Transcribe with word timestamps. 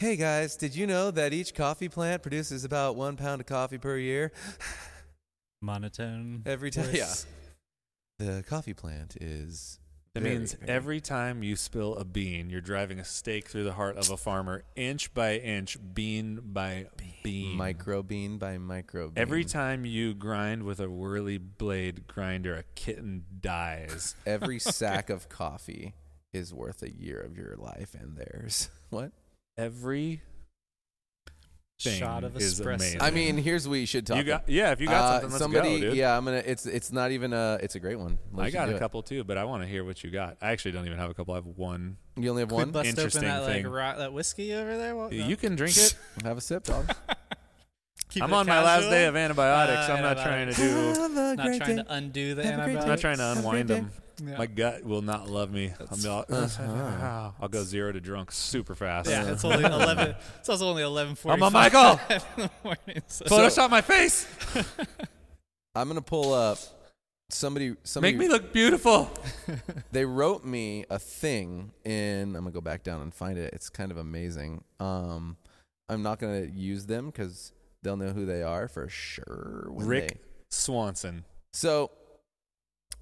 Hey 0.00 0.14
guys, 0.14 0.54
did 0.56 0.76
you 0.76 0.86
know 0.86 1.10
that 1.10 1.32
each 1.32 1.54
coffee 1.54 1.88
plant 1.88 2.22
produces 2.22 2.62
about 2.62 2.94
one 2.94 3.16
pound 3.16 3.40
of 3.40 3.48
coffee 3.48 3.78
per 3.78 3.96
year? 3.96 4.30
Monotone. 5.60 6.44
Every 6.46 6.70
time, 6.70 6.90
yeah. 6.94 7.12
The 8.20 8.44
coffee 8.48 8.74
plant 8.74 9.16
is. 9.20 9.80
That 10.14 10.20
very, 10.22 10.36
means 10.38 10.52
very- 10.52 10.70
every 10.70 11.00
time 11.00 11.42
you 11.42 11.56
spill 11.56 11.96
a 11.96 12.04
bean, 12.04 12.48
you're 12.48 12.60
driving 12.60 13.00
a 13.00 13.04
stake 13.04 13.48
through 13.48 13.64
the 13.64 13.72
heart 13.72 13.96
of 13.96 14.08
a 14.08 14.16
farmer, 14.16 14.62
inch 14.76 15.12
by 15.14 15.34
inch, 15.34 15.76
bean 15.94 16.40
by 16.44 16.86
bean. 17.24 17.56
micro 17.56 18.04
bean 18.04 18.38
by 18.38 18.56
micro. 18.56 19.08
Bean. 19.08 19.20
Every 19.20 19.44
time 19.44 19.84
you 19.84 20.14
grind 20.14 20.62
with 20.62 20.78
a 20.78 20.88
whirly 20.88 21.38
blade 21.38 22.06
grinder, 22.06 22.54
a 22.54 22.62
kitten 22.76 23.24
dies. 23.40 24.14
every 24.24 24.58
sack 24.60 25.10
of 25.10 25.28
coffee 25.28 25.94
is 26.32 26.54
worth 26.54 26.84
a 26.84 26.90
year 26.92 27.20
of 27.20 27.36
your 27.36 27.56
life 27.56 27.96
and 27.98 28.16
theirs. 28.16 28.70
What? 28.90 29.12
Every 29.58 30.22
thing 31.80 31.98
Shot 32.00 32.24
of 32.24 32.36
is 32.36 32.60
espresso. 32.60 32.74
amazing. 32.76 33.02
I 33.02 33.10
mean, 33.10 33.36
here's 33.36 33.68
what 33.68 33.74
you 33.76 33.86
should 33.86 34.06
talk. 34.06 34.16
you 34.18 34.24
got 34.24 34.48
yeah. 34.48 34.70
If 34.72 34.80
you 34.80 34.86
got 34.86 34.94
Uh, 35.02 35.10
something, 35.12 35.30
let's 35.30 35.42
somebody, 35.42 35.80
go, 35.80 35.86
dude. 35.88 35.96
yeah, 35.96 36.16
I'm 36.16 36.24
gonna. 36.24 36.42
It's 36.44 36.64
it's 36.66 36.90
not 36.92 37.10
even 37.10 37.32
a. 37.32 37.58
It's 37.62 37.74
a 37.74 37.80
great 37.80 37.98
one. 37.98 38.18
Let 38.32 38.46
I 38.46 38.50
got 38.50 38.66
do 38.66 38.72
a 38.72 38.76
it. 38.76 38.78
couple 38.78 39.02
too, 39.02 39.24
but 39.24 39.36
I 39.38 39.44
want 39.44 39.62
to 39.62 39.68
hear 39.68 39.84
what 39.84 40.02
you 40.02 40.10
got. 40.10 40.36
I 40.40 40.50
actually 40.52 40.72
don't 40.72 40.86
even 40.86 40.98
have 40.98 41.10
a 41.10 41.14
couple. 41.14 41.34
I 41.34 41.38
have 41.38 41.46
one. 41.46 41.98
You 42.16 42.30
only 42.30 42.42
have 42.42 42.48
Can 42.48 42.56
one. 42.56 42.70
bust 42.72 42.88
Interesting 42.88 43.24
open 43.24 43.34
that 43.36 43.42
like 43.44 43.62
thing. 43.62 43.66
rock, 43.68 43.96
that 43.98 44.12
whiskey 44.12 44.54
over 44.54 44.76
there? 44.78 44.96
What, 44.96 45.12
You 45.12 45.36
can 45.36 45.54
drink 45.56 45.76
it. 45.76 45.94
Have 46.24 46.36
a 46.38 46.40
sip, 46.40 46.64
dog. 46.64 46.90
Keep 48.18 48.24
I'm 48.24 48.32
it 48.32 48.36
on 48.36 48.46
my 48.46 48.62
last 48.62 48.90
day 48.90 49.06
of 49.06 49.14
antibiotics. 49.16 49.88
Uh, 49.88 49.92
I'm 49.92 50.02
not 50.02 50.16
trying 50.16 50.48
to 50.48 50.54
do. 50.54 50.68
Have 50.68 51.16
a 51.16 51.36
Not 51.36 51.56
trying 51.56 51.76
to 51.76 51.86
undo 51.88 52.34
the 52.34 52.44
Have 52.44 52.58
a 52.58 52.62
I'm 52.64 52.74
not 52.74 52.98
trying 52.98 53.18
to 53.18 53.32
unwind 53.36 53.68
them. 53.68 53.90
Yeah. 54.20 54.36
My 54.36 54.46
gut 54.46 54.82
will 54.82 55.02
not 55.02 55.30
love 55.30 55.52
me. 55.52 55.72
I'm 55.78 56.02
not, 56.02 56.28
Uh-huh. 56.28 57.30
I'll 57.40 57.48
go 57.48 57.62
zero 57.62 57.92
to 57.92 58.00
drunk 58.00 58.32
super 58.32 58.74
fast. 58.74 59.08
Yeah, 59.08 59.30
it's 59.30 59.44
only 59.44 59.62
eleven. 59.64 60.16
It's 60.40 60.48
also 60.48 60.66
only 60.68 60.82
eleven 60.82 61.14
forty. 61.14 61.40
I'm 61.40 61.42
a 61.46 61.50
Michael. 61.50 62.00
in 62.10 62.20
the 62.36 62.50
morning. 62.64 63.02
So 63.06 63.26
Photoshop 63.26 63.70
my 63.70 63.80
face. 63.80 64.26
I'm 65.76 65.86
gonna 65.86 66.02
pull 66.02 66.32
up. 66.34 66.58
Somebody, 67.30 67.76
somebody, 67.84 68.14
Make 68.14 68.18
me 68.20 68.26
look 68.28 68.52
beautiful. 68.54 69.10
they 69.92 70.04
wrote 70.06 70.44
me 70.44 70.86
a 70.90 70.98
thing 70.98 71.70
in. 71.84 72.34
I'm 72.34 72.42
gonna 72.42 72.50
go 72.50 72.60
back 72.62 72.82
down 72.82 73.02
and 73.02 73.14
find 73.14 73.38
it. 73.38 73.52
It's 73.52 73.68
kind 73.68 73.92
of 73.92 73.98
amazing. 73.98 74.64
Um, 74.80 75.36
I'm 75.88 76.02
not 76.02 76.18
gonna 76.18 76.46
use 76.52 76.86
them 76.86 77.06
because 77.06 77.52
they'll 77.82 77.96
know 77.96 78.10
who 78.12 78.26
they 78.26 78.42
are 78.42 78.68
for 78.68 78.88
sure. 78.88 79.66
When 79.70 79.86
Rick 79.86 80.08
they- 80.08 80.20
Swanson. 80.50 81.24
So 81.52 81.90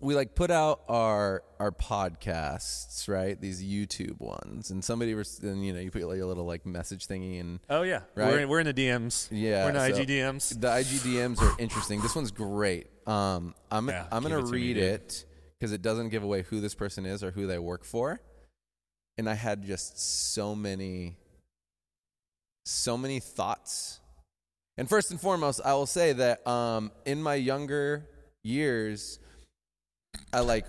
we 0.00 0.14
like 0.14 0.34
put 0.34 0.50
out 0.50 0.82
our 0.88 1.42
our 1.58 1.72
podcasts, 1.72 3.08
right? 3.08 3.40
These 3.40 3.62
YouTube 3.64 4.20
ones, 4.20 4.70
and 4.70 4.84
somebody 4.84 5.14
was, 5.14 5.38
and 5.40 5.64
you 5.64 5.72
know, 5.72 5.80
you 5.80 5.90
put 5.90 6.02
like 6.06 6.20
a 6.20 6.26
little 6.26 6.44
like 6.44 6.66
message 6.66 7.06
thingy, 7.06 7.40
and 7.40 7.60
Oh 7.70 7.82
yeah, 7.82 8.00
Right. 8.14 8.28
we're 8.32 8.38
in, 8.40 8.48
we're 8.48 8.60
in 8.60 8.66
the 8.66 8.74
DMs. 8.74 9.28
yeah, 9.30 9.64
we're 9.64 9.68
in 9.70 9.74
the 9.76 9.94
so 9.94 10.02
IG 10.02 10.08
DMs. 10.08 10.60
The 10.60 10.76
IG 10.76 10.86
DMs 11.00 11.40
are 11.40 11.58
interesting. 11.58 12.00
This 12.02 12.14
one's 12.14 12.30
great. 12.30 12.88
Um, 13.06 13.54
I'm 13.70 13.88
Yeah, 13.88 14.06
I'm 14.12 14.22
gonna 14.22 14.38
it 14.38 14.42
to 14.42 14.52
me, 14.52 14.58
read 14.58 14.74
dude. 14.74 14.82
it 14.84 15.24
because 15.58 15.72
it 15.72 15.80
doesn't 15.80 16.10
give 16.10 16.22
away 16.22 16.42
who 16.42 16.60
this 16.60 16.74
person 16.74 17.06
is 17.06 17.24
or 17.24 17.30
who 17.30 17.46
they 17.46 17.58
work 17.58 17.84
for, 17.84 18.20
and 19.16 19.30
I 19.30 19.34
had 19.34 19.64
just 19.64 19.98
so 20.34 20.54
many, 20.54 21.16
so 22.64 22.98
many 22.98 23.20
thoughts. 23.20 24.00
And 24.78 24.88
first 24.88 25.10
and 25.10 25.20
foremost, 25.20 25.60
I 25.64 25.72
will 25.74 25.86
say 25.86 26.12
that 26.12 26.46
um, 26.46 26.92
in 27.04 27.22
my 27.22 27.34
younger 27.34 28.06
years, 28.42 29.18
I 30.32 30.40
like, 30.40 30.66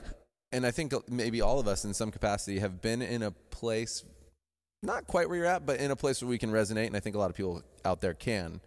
and 0.52 0.66
I 0.66 0.72
think 0.72 0.94
maybe 1.10 1.42
all 1.42 1.60
of 1.60 1.68
us 1.68 1.84
in 1.84 1.94
some 1.94 2.12
capacity 2.12 2.60
have 2.60 2.82
been 2.82 3.02
in 3.02 3.22
a 3.24 3.32
place, 3.32 4.04
not 4.82 5.08
quite 5.08 5.28
where 5.28 5.38
you're 5.38 5.48
at, 5.48 5.66
but 5.66 5.80
in 5.80 5.92
a 5.92 5.96
place 5.96 6.22
where 6.22 6.30
we 6.30 6.38
can 6.38 6.52
resonate. 6.52 6.88
And 6.88 6.96
I 6.96 7.00
think 7.00 7.16
a 7.16 7.20
lot 7.20 7.30
of 7.30 7.36
people 7.36 7.64
out 7.84 8.00
there 8.00 8.14
can. 8.14 8.62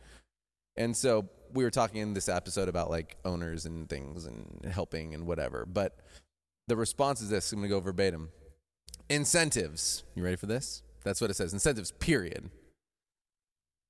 And 0.77 0.97
so 0.97 1.29
we 1.55 1.65
were 1.65 1.71
talking 1.71 2.01
in 2.01 2.15
this 2.15 2.29
episode 2.29 2.69
about 2.69 2.91
like 2.91 3.17
owners 3.25 3.67
and 3.67 3.89
things 3.89 4.27
and 4.27 4.67
helping 4.71 5.15
and 5.15 5.27
whatever. 5.27 5.65
But 5.67 5.99
the 6.69 6.77
response 6.77 7.21
is 7.21 7.31
this 7.31 7.53
I'm 7.53 7.61
going 7.61 7.71
to 7.71 7.75
go 7.75 7.81
verbatim 7.81 8.29
incentives. 9.09 10.05
You 10.15 10.23
ready 10.23 10.37
for 10.37 10.47
this? 10.47 10.83
That's 11.03 11.21
what 11.21 11.31
it 11.31 11.35
says 11.35 11.53
incentives, 11.53 11.91
period. 11.93 12.51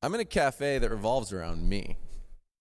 I'm 0.03 0.15
in 0.15 0.21
a 0.21 0.25
cafe 0.25 0.79
that 0.79 0.91
revolves 0.91 1.31
around 1.31 1.69
me 1.69 1.99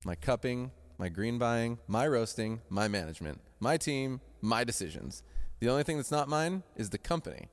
my 0.03 0.15
cupping, 0.15 0.71
my 0.97 1.07
green 1.07 1.37
buying, 1.37 1.77
my 1.87 2.05
roasting, 2.05 2.59
my 2.69 2.89
management, 2.89 3.39
my 3.61 3.77
team, 3.77 4.19
my 4.41 4.65
decisions. 4.65 5.23
The 5.61 5.69
only 5.69 5.83
thing 5.83 5.95
that's 5.95 6.11
not 6.11 6.27
mine 6.27 6.63
is 6.75 6.89
the 6.89 6.97
company. 6.97 7.47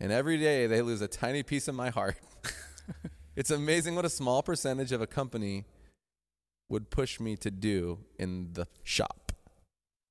And 0.00 0.12
every 0.12 0.36
day 0.36 0.66
they 0.66 0.82
lose 0.82 1.00
a 1.00 1.08
tiny 1.08 1.42
piece 1.42 1.66
of 1.66 1.74
my 1.74 1.88
heart. 1.88 2.16
it's 3.36 3.50
amazing 3.50 3.94
what 3.94 4.04
a 4.04 4.10
small 4.10 4.42
percentage 4.42 4.92
of 4.92 5.00
a 5.00 5.06
company 5.06 5.64
would 6.68 6.90
push 6.90 7.18
me 7.18 7.36
to 7.36 7.50
do 7.50 8.00
in 8.18 8.50
the 8.52 8.66
shop. 8.82 9.32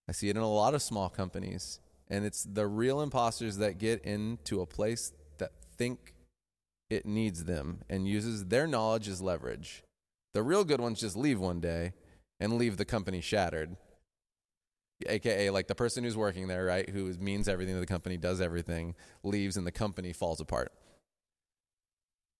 I 0.09 0.13
see 0.13 0.29
it 0.29 0.35
in 0.35 0.41
a 0.41 0.51
lot 0.51 0.73
of 0.73 0.81
small 0.81 1.09
companies, 1.09 1.79
and 2.09 2.25
it's 2.25 2.43
the 2.43 2.65
real 2.65 3.01
imposters 3.01 3.57
that 3.57 3.77
get 3.77 4.03
into 4.03 4.61
a 4.61 4.65
place 4.65 5.13
that 5.37 5.51
think 5.77 6.14
it 6.89 7.05
needs 7.05 7.45
them 7.45 7.81
and 7.89 8.07
uses 8.07 8.45
their 8.45 8.67
knowledge 8.67 9.07
as 9.07 9.21
leverage. 9.21 9.83
The 10.33 10.43
real 10.43 10.63
good 10.63 10.81
ones 10.81 10.99
just 10.99 11.15
leave 11.15 11.39
one 11.39 11.61
day 11.61 11.93
and 12.39 12.53
leave 12.57 12.77
the 12.77 12.85
company 12.85 13.21
shattered. 13.21 13.77
AKA, 15.07 15.49
like 15.49 15.67
the 15.67 15.75
person 15.75 16.03
who's 16.03 16.15
working 16.15 16.47
there, 16.47 16.65
right, 16.65 16.87
Who 16.89 17.11
means 17.19 17.47
everything 17.47 17.73
to 17.73 17.79
the 17.79 17.85
company, 17.85 18.17
does 18.17 18.39
everything, 18.39 18.95
leaves, 19.23 19.57
and 19.57 19.67
the 19.67 19.71
company 19.71 20.13
falls 20.13 20.39
apart. 20.39 20.71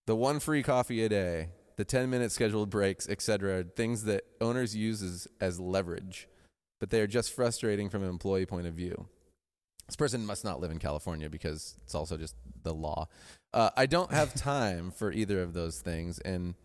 The 0.08 0.16
one 0.16 0.40
free 0.40 0.64
coffee 0.64 1.04
a 1.04 1.10
day, 1.10 1.50
the 1.76 1.86
10 1.86 2.10
minute 2.10 2.32
scheduled 2.32 2.70
breaks, 2.70 3.10
etc., 3.10 3.64
things 3.64 4.04
that 4.04 4.24
owners 4.40 4.76
use 4.76 5.02
as, 5.02 5.28
as 5.42 5.60
leverage, 5.60 6.30
but 6.80 6.90
they 6.90 7.02
are 7.02 7.08
just 7.08 7.34
frustrating 7.34 7.90
from 7.90 8.04
an 8.04 8.10
employee 8.10 8.46
point 8.46 8.68
of 8.68 8.74
view. 8.74 9.08
This 9.88 9.96
person 9.96 10.26
must 10.26 10.44
not 10.44 10.60
live 10.60 10.72
in 10.72 10.80
California 10.80 11.30
because 11.30 11.76
it's 11.84 11.96
also 11.96 12.18
just 12.18 12.36
the 12.64 12.74
law. 12.74 13.08
Uh, 13.54 13.70
I 13.78 13.86
don't 13.86 14.12
have 14.12 14.34
time 14.34 14.92
for 14.92 15.12
either 15.12 15.42
of 15.42 15.54
those 15.54 15.80
things, 15.80 16.20
and 16.20 16.56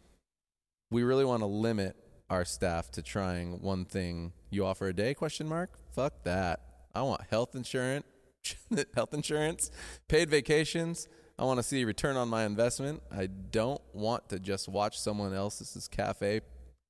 we 0.91 1.03
really 1.03 1.25
want 1.25 1.43
to 1.43 1.47
limit 1.47 1.97
our 2.31 2.45
staff 2.45 2.91
to 2.93 3.03
trying 3.03 3.61
one 3.61 3.85
thing. 3.85 4.33
You 4.51 4.65
offer 4.65 4.89
a 4.89 4.93
day? 4.93 5.15
Question 5.15 5.49
mark. 5.49 5.71
Fuck 5.93 6.25
that. 6.25 6.61
I 6.95 7.03
want 7.03 7.23
health 7.31 7.55
insurance, 7.55 8.07
health 8.95 9.13
insurance, 9.13 9.71
paid 10.09 10.31
vacations. 10.31 11.09
I 11.39 11.45
want 11.45 11.59
to 11.59 11.63
see 11.63 11.85
return 11.85 12.17
on 12.17 12.29
my 12.29 12.45
investment. 12.45 13.03
I 13.11 13.27
don't 13.27 13.81
want 13.93 14.29
to 14.31 14.39
just 14.39 14.69
watch 14.69 14.99
someone 14.99 15.33
else's 15.35 15.89
cafe 15.89 16.41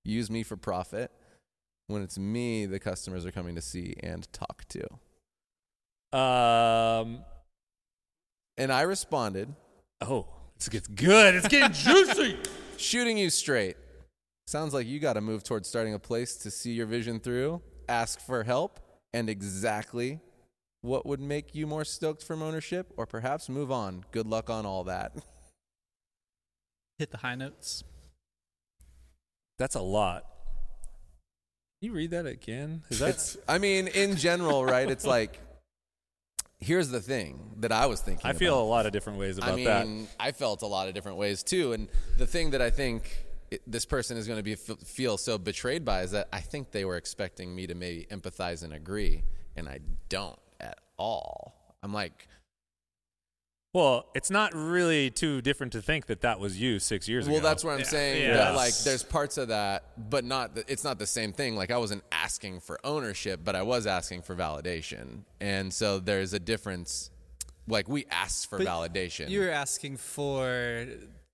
use 0.04 0.30
me 0.30 0.42
for 0.42 0.56
profit 0.56 1.10
when 1.86 2.02
it's 2.02 2.18
me 2.18 2.66
the 2.66 2.78
customers 2.78 3.26
are 3.26 3.32
coming 3.32 3.54
to 3.54 3.60
see 3.60 3.94
and 4.02 4.32
talk 4.32 4.64
to. 4.68 4.86
Um. 6.12 7.25
And 8.56 8.71
I 8.71 8.82
responded, 8.82 9.54
Oh, 10.03 10.26
this 10.59 10.69
gets 10.69 10.87
good. 10.87 11.34
It's 11.34 11.48
getting 11.48 11.72
juicy. 11.72 12.37
shooting 12.76 13.16
you 13.16 13.31
straight. 13.31 13.76
Sounds 14.47 14.75
like 14.75 14.87
you 14.87 14.98
got 15.00 15.15
to 15.15 15.21
move 15.22 15.44
towards 15.44 15.69
starting 15.69 15.94
a 15.94 15.98
place 15.98 16.37
to 16.37 16.50
see 16.50 16.72
your 16.72 16.87
vision 16.87 17.21
through, 17.21 17.62
ask 17.88 18.21
for 18.21 18.43
help, 18.44 18.81
and 19.15 19.31
exactly 19.31 20.21
what 20.82 21.06
would 21.06 21.21
make 21.21 21.54
you 21.54 21.66
more 21.66 21.84
stoked 21.84 22.22
from 22.22 22.42
ownership, 22.42 22.92
or 22.97 23.06
perhaps 23.06 23.48
move 23.48 23.71
on. 23.71 24.04
Good 24.10 24.27
luck 24.27 24.50
on 24.50 24.66
all 24.66 24.84
that. 24.84 25.12
hit 26.98 27.10
the 27.10 27.19
high 27.19 27.34
notes. 27.34 27.84
That's 29.59 29.75
a 29.75 29.81
lot. 29.81 30.25
Can 31.81 31.91
you 31.91 31.92
read 31.92 32.10
that 32.10 32.27
again? 32.27 32.82
Is 32.91 32.98
that 32.98 33.10
It's, 33.10 33.37
I 33.48 33.59
mean, 33.59 33.88
in 33.88 34.16
general, 34.16 34.65
right? 34.65 34.91
It's 34.91 35.06
like, 35.06 35.41
here's 36.60 36.88
the 36.91 37.00
thing 37.00 37.54
that 37.59 37.72
I 37.72 37.87
was 37.87 38.00
thinking. 38.00 38.26
I 38.28 38.32
feel 38.32 38.54
about. 38.54 38.65
a 38.65 38.69
lot 38.69 38.87
of 38.87 38.93
different 38.93 39.19
ways 39.19 39.38
about 39.38 39.50
I 39.50 39.56
mean, 39.56 39.65
that. 39.65 40.16
I 40.19 40.32
felt 40.32 40.62
a 40.62 40.66
lot 40.66 40.88
of 40.88 40.94
different 40.94 41.19
ways 41.19 41.43
too. 41.43 41.72
And 41.72 41.88
the 42.19 42.26
thing 42.26 42.50
that 42.50 42.62
I 42.62 42.71
think 42.71 43.24
it, 43.51 43.62
this 43.66 43.84
person 43.84 44.16
is 44.16 44.27
going 44.27 44.39
to 44.39 44.42
be 44.42 44.53
f- 44.53 44.78
feel 44.84 45.16
so 45.16 45.39
betrayed 45.39 45.84
by 45.84 46.03
is 46.03 46.12
that 46.12 46.28
I 46.33 46.41
think 46.41 46.71
they 46.71 46.84
were 46.84 46.97
expecting 46.97 47.54
me 47.54 47.66
to 47.66 47.74
maybe 47.74 48.07
empathize 48.10 48.62
and 48.62 48.72
agree, 48.72 49.24
and 49.57 49.68
I 49.68 49.80
don't 50.09 50.39
at 50.60 50.78
all. 50.98 51.54
I'm 51.83 51.92
like, 51.92 52.28
Well, 53.72 54.07
it's 54.17 54.31
not 54.31 54.53
really 54.53 55.11
too 55.11 55.41
different 55.43 55.72
to 55.75 55.83
think 55.83 56.07
that 56.07 56.22
that 56.22 56.41
was 56.41 56.61
you 56.61 56.81
six 56.81 57.09
years 57.09 57.27
well, 57.27 57.37
ago. 57.37 57.45
Well, 57.45 57.51
that's 57.53 57.63
what 57.65 57.78
I'm 57.78 57.84
saying. 57.84 58.22
Yeah. 58.22 58.34
That 58.34 58.55
like, 58.57 58.77
there's 58.78 59.05
parts 59.05 59.39
of 59.39 59.49
that, 59.49 59.84
but 60.11 60.25
not. 60.25 60.57
The, 60.57 60.65
it's 60.67 60.83
not 60.83 60.99
the 60.99 61.07
same 61.07 61.33
thing. 61.33 61.55
Like, 61.55 61.71
I 61.71 61.78
wasn't 61.78 62.03
asking 62.11 62.61
for 62.61 62.81
ownership, 62.83 63.41
but 63.45 63.55
I 63.55 63.63
was 63.63 63.87
asking 63.87 64.22
for 64.22 64.34
validation, 64.34 65.21
and 65.41 65.72
so 65.72 66.01
there's 66.01 66.33
a 66.33 66.41
difference. 66.41 67.11
Like, 67.69 67.89
we 67.89 68.07
asked 68.11 68.51
for 68.51 68.59
But 68.59 68.67
validation. 68.67 69.31
You're 69.31 69.51
asking 69.51 69.99
for 69.99 70.87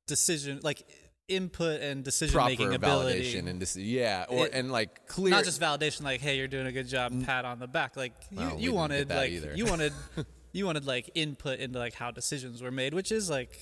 decision, 0.06 0.60
like 0.62 0.86
input 1.28 1.80
and 1.80 2.04
decision 2.04 2.34
proper 2.34 2.50
making 2.50 2.74
ability. 2.74 3.32
validation 3.32 3.48
and 3.48 3.58
dis- 3.58 3.76
yeah, 3.76 4.26
or 4.28 4.46
It- 4.46 4.52
and 4.52 4.70
like 4.70 5.06
clear. 5.08 5.30
Not 5.30 5.44
just 5.44 5.60
validation, 5.60 6.02
like 6.02 6.20
"Hey, 6.20 6.36
you're 6.36 6.48
doing 6.48 6.66
a 6.66 6.72
good 6.72 6.86
job," 6.88 7.12
pat 7.24 7.46
on 7.46 7.58
the 7.58 7.66
back. 7.66 7.96
Like 7.96 8.12
you, 8.30 8.36
Well, 8.38 8.56
we 8.56 8.62
you 8.62 8.72
wanted, 8.74 9.08
like 9.08 9.30
either. 9.30 9.54
you 9.54 9.64
wanted, 9.64 9.94
you 10.56 10.66
wanted 10.66 10.86
like 10.86 11.10
input 11.14 11.58
into 11.58 11.78
like 11.78 11.94
how 11.94 12.10
decisions 12.10 12.62
were 12.62 12.70
made, 12.70 12.94
which 12.94 13.12
is 13.12 13.28
like 13.30 13.58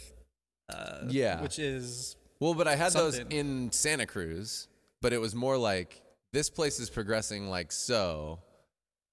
uh, 0.69 1.01
Yeah. 1.09 1.43
which 1.43 1.59
is 1.59 2.17
Well, 2.41 2.55
but 2.55 2.69
I 2.69 2.77
had 2.77 2.93
those 2.93 3.19
in 3.19 3.73
Santa 3.73 4.07
Cruz, 4.07 4.69
but 5.03 5.13
it 5.13 5.21
was 5.21 5.35
more 5.35 5.59
like 5.59 6.01
this 6.33 6.51
place 6.51 6.81
is 6.81 6.91
progressing 6.91 7.49
like 7.49 7.71
so, 7.71 8.41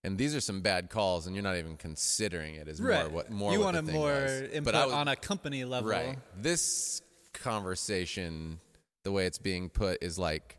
and 0.04 0.18
these 0.18 0.36
are 0.36 0.42
some 0.42 0.62
bad 0.62 0.89
calls, 0.89 1.28
and 1.28 1.36
you're 1.36 1.44
not 1.44 1.57
even 1.57 1.78
considering 1.78 2.56
it 2.56 2.68
as 2.68 2.81
more 2.81 3.10
what 3.10 3.30
more. 3.30 3.51
you 3.54 3.60
want 3.60 3.78
a 3.78 3.81
more 3.81 4.12
was. 4.12 4.42
input 4.54 4.74
was, 4.74 4.92
on 4.94 5.07
a 5.07 5.16
company 5.16 5.63
level, 5.66 5.89
right. 5.89 6.18
This 6.36 7.01
conversation, 7.34 8.60
the 9.04 9.12
way 9.12 9.25
it's 9.25 9.38
being 9.38 9.69
put, 9.69 10.01
is 10.01 10.18
like. 10.18 10.57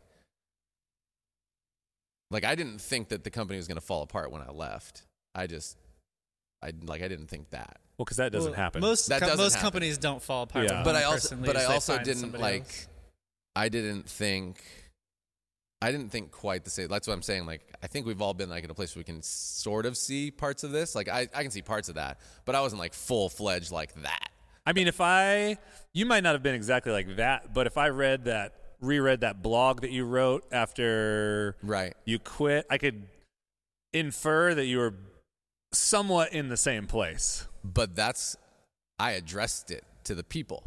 Like 2.31 2.45
I 2.45 2.55
didn't 2.55 2.79
think 2.81 3.09
that 3.09 3.23
the 3.23 3.29
company 3.29 3.57
was 3.57 3.67
going 3.67 3.75
to 3.75 3.85
fall 3.85 4.01
apart 4.01 4.31
when 4.31 4.41
I 4.41 4.49
left. 4.49 5.03
I 5.35 5.45
just, 5.45 5.77
I 6.63 6.71
like 6.85 7.01
I 7.03 7.07
didn't 7.07 7.27
think 7.27 7.49
that. 7.51 7.77
Well, 7.97 8.05
because 8.05 8.17
that 8.17 8.31
doesn't 8.31 8.51
Well, 8.51 8.59
happen. 8.59 8.81
Most 8.81 9.09
That 9.09 9.19
co- 9.19 9.27
doesn't 9.27 9.43
most 9.43 9.53
happen. 9.55 9.65
companies 9.65 9.97
don't 9.97 10.21
fall 10.21 10.43
apart. 10.43 10.65
Yeah. 10.69 10.83
but 10.83 10.95
I 10.95 11.03
also 11.03 11.35
but 11.35 11.55
I 11.57 11.65
also 11.65 11.97
didn't 11.99 12.39
like 12.39 12.61
else. 12.63 12.87
I 13.55 13.69
didn't 13.69 14.09
think 14.09 14.63
I 15.81 15.91
didn't 15.91 16.09
think 16.09 16.31
quite 16.31 16.63
the 16.63 16.69
same. 16.69 16.87
That's 16.87 17.07
what 17.07 17.13
I'm 17.13 17.21
saying. 17.21 17.45
Like 17.45 17.61
I 17.83 17.87
think 17.87 18.05
we've 18.05 18.21
all 18.21 18.33
been 18.33 18.49
like 18.49 18.63
in 18.63 18.69
a 18.71 18.73
place 18.73 18.95
where 18.95 19.01
we 19.01 19.03
can 19.03 19.21
sort 19.21 19.85
of 19.85 19.97
see 19.97 20.31
parts 20.31 20.63
of 20.63 20.71
this. 20.71 20.95
Like 20.95 21.09
I, 21.09 21.27
I 21.35 21.41
can 21.43 21.51
see 21.51 21.61
parts 21.61 21.89
of 21.89 21.95
that, 21.95 22.19
but 22.45 22.55
I 22.55 22.61
wasn't 22.61 22.79
like 22.79 22.93
full 22.93 23.29
fledged 23.29 23.71
like 23.71 23.93
that. 24.01 24.29
I 24.65 24.71
mean, 24.71 24.87
if 24.87 25.01
I, 25.01 25.57
you 25.91 26.05
might 26.05 26.23
not 26.23 26.33
have 26.35 26.41
been 26.41 26.55
exactly 26.55 26.93
like 26.93 27.17
that, 27.17 27.53
but 27.53 27.67
if 27.67 27.77
I 27.77 27.89
read 27.89 28.23
that, 28.25 28.53
reread 28.79 29.19
that 29.19 29.43
blog 29.43 29.81
that 29.81 29.91
you 29.91 30.05
wrote 30.05 30.45
after 30.53 31.57
Right. 31.61 31.93
you 32.05 32.17
quit, 32.17 32.65
I 32.69 32.77
could 32.77 33.03
infer 33.91 34.55
that 34.55 34.65
you 34.65 34.77
were 34.77 34.93
somewhat 35.73 36.33
in 36.33 36.49
the 36.49 36.57
same 36.57 36.87
place. 36.87 37.47
But 37.63 37.95
that's 37.95 38.35
I 38.99 39.11
addressed 39.11 39.71
it 39.71 39.83
to 40.05 40.15
the 40.15 40.23
people 40.23 40.63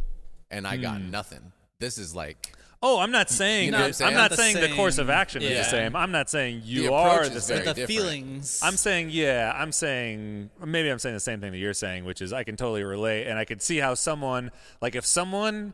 and 0.51 0.67
I 0.67 0.77
Hmm. 0.77 0.83
got 0.83 1.01
nothing. 1.01 1.53
This 1.81 1.99
is 1.99 2.15
like 2.15 2.53
Oh, 2.83 3.01
I'm 3.01 3.11
not 3.11 3.31
saying 3.31 3.67
You 3.67 3.71
know 3.73 3.79
I'm 3.85 3.93
saying? 3.95 4.09
I'm 4.09 4.15
not 4.15 4.21
Not 4.25 4.31
the 4.33 4.37
saying 4.37 4.61
the 4.71 4.77
course 4.77 4.99
of 4.99 5.07
same- 5.07 5.17
action 5.17 5.43
is 5.43 5.57
the 5.65 5.71
same. 5.71 5.97
I'm 5.97 6.13
not 6.13 6.29
saying 6.29 6.61
you 6.65 6.83
The 6.85 6.93
are 6.93 7.27
the 7.29 7.41
same. 7.41 7.59
the 7.65 7.73
different. 7.73 7.89
feelings. 7.89 8.61
I'm 8.63 8.77
saying, 8.77 9.09
yeah, 9.11 9.51
I'm 9.57 9.73
saying, 9.73 10.51
maybe 10.65 10.91
I'm 10.91 10.99
saying 10.99 11.15
the 11.15 11.21
same 11.21 11.41
thing 11.41 11.53
that 11.53 11.59
you're 11.59 11.73
saying, 11.75 12.05
which 12.05 12.21
is 12.21 12.35
I 12.35 12.45
can 12.45 12.55
totally 12.57 12.85
relate. 12.85 13.27
And 13.29 13.39
I 13.39 13.47
can 13.47 13.61
see 13.61 13.79
how 13.79 13.95
someone, 13.95 14.51
like 14.83 14.95
if 14.95 15.07
someone, 15.07 15.73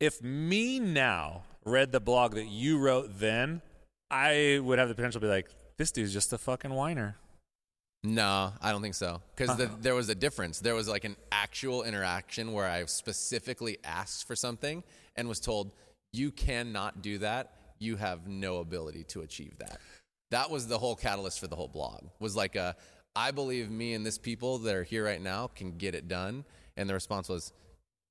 if 0.00 0.22
me 0.22 0.80
now 0.80 1.42
read 1.64 1.92
the 1.92 2.00
blog 2.00 2.34
that 2.34 2.46
you 2.46 2.78
wrote 2.78 3.18
then, 3.20 3.60
I 4.10 4.60
would 4.62 4.78
have 4.78 4.88
the 4.88 4.94
potential 4.94 5.20
to 5.20 5.26
be 5.26 5.30
like, 5.30 5.48
this 5.76 5.92
dude's 5.92 6.12
just 6.14 6.32
a 6.32 6.38
fucking 6.38 6.72
whiner. 6.72 7.16
No, 8.06 8.52
I 8.60 8.70
don't 8.70 8.82
think 8.82 8.94
so. 8.94 9.22
Because 9.34 9.50
Uh-huh. 9.58 9.64
the, 9.76 9.82
there 9.82 9.94
was 9.94 10.08
a 10.10 10.14
difference. 10.14 10.60
There 10.60 10.74
was 10.74 10.86
like 10.88 11.04
an 11.04 11.16
actual 11.32 11.82
interaction 11.82 12.52
where 12.52 12.68
I 12.68 12.84
specifically 12.84 13.78
asked 13.82 14.26
for 14.26 14.36
something 14.36 14.84
and 15.16 15.26
was 15.28 15.40
told, 15.40 15.72
you 16.12 16.30
cannot 16.30 17.00
do 17.02 17.18
that. 17.18 17.52
You 17.78 17.96
have 17.96 18.28
no 18.28 18.58
ability 18.58 19.04
to 19.04 19.22
achieve 19.22 19.54
that. 19.58 19.80
That 20.30 20.50
was 20.50 20.68
the 20.68 20.78
whole 20.78 20.96
catalyst 20.96 21.40
for 21.40 21.46
the 21.46 21.56
whole 21.56 21.68
blog. 21.68 22.04
Was 22.20 22.36
like 22.36 22.56
a, 22.56 22.76
I 23.16 23.30
believe 23.30 23.70
me 23.70 23.94
and 23.94 24.04
this 24.04 24.18
people 24.18 24.58
that 24.58 24.74
are 24.74 24.84
here 24.84 25.04
right 25.04 25.20
now 25.20 25.46
can 25.48 25.76
get 25.78 25.94
it 25.94 26.06
done. 26.06 26.44
And 26.76 26.88
the 26.88 26.94
response 26.94 27.28
was, 27.28 27.52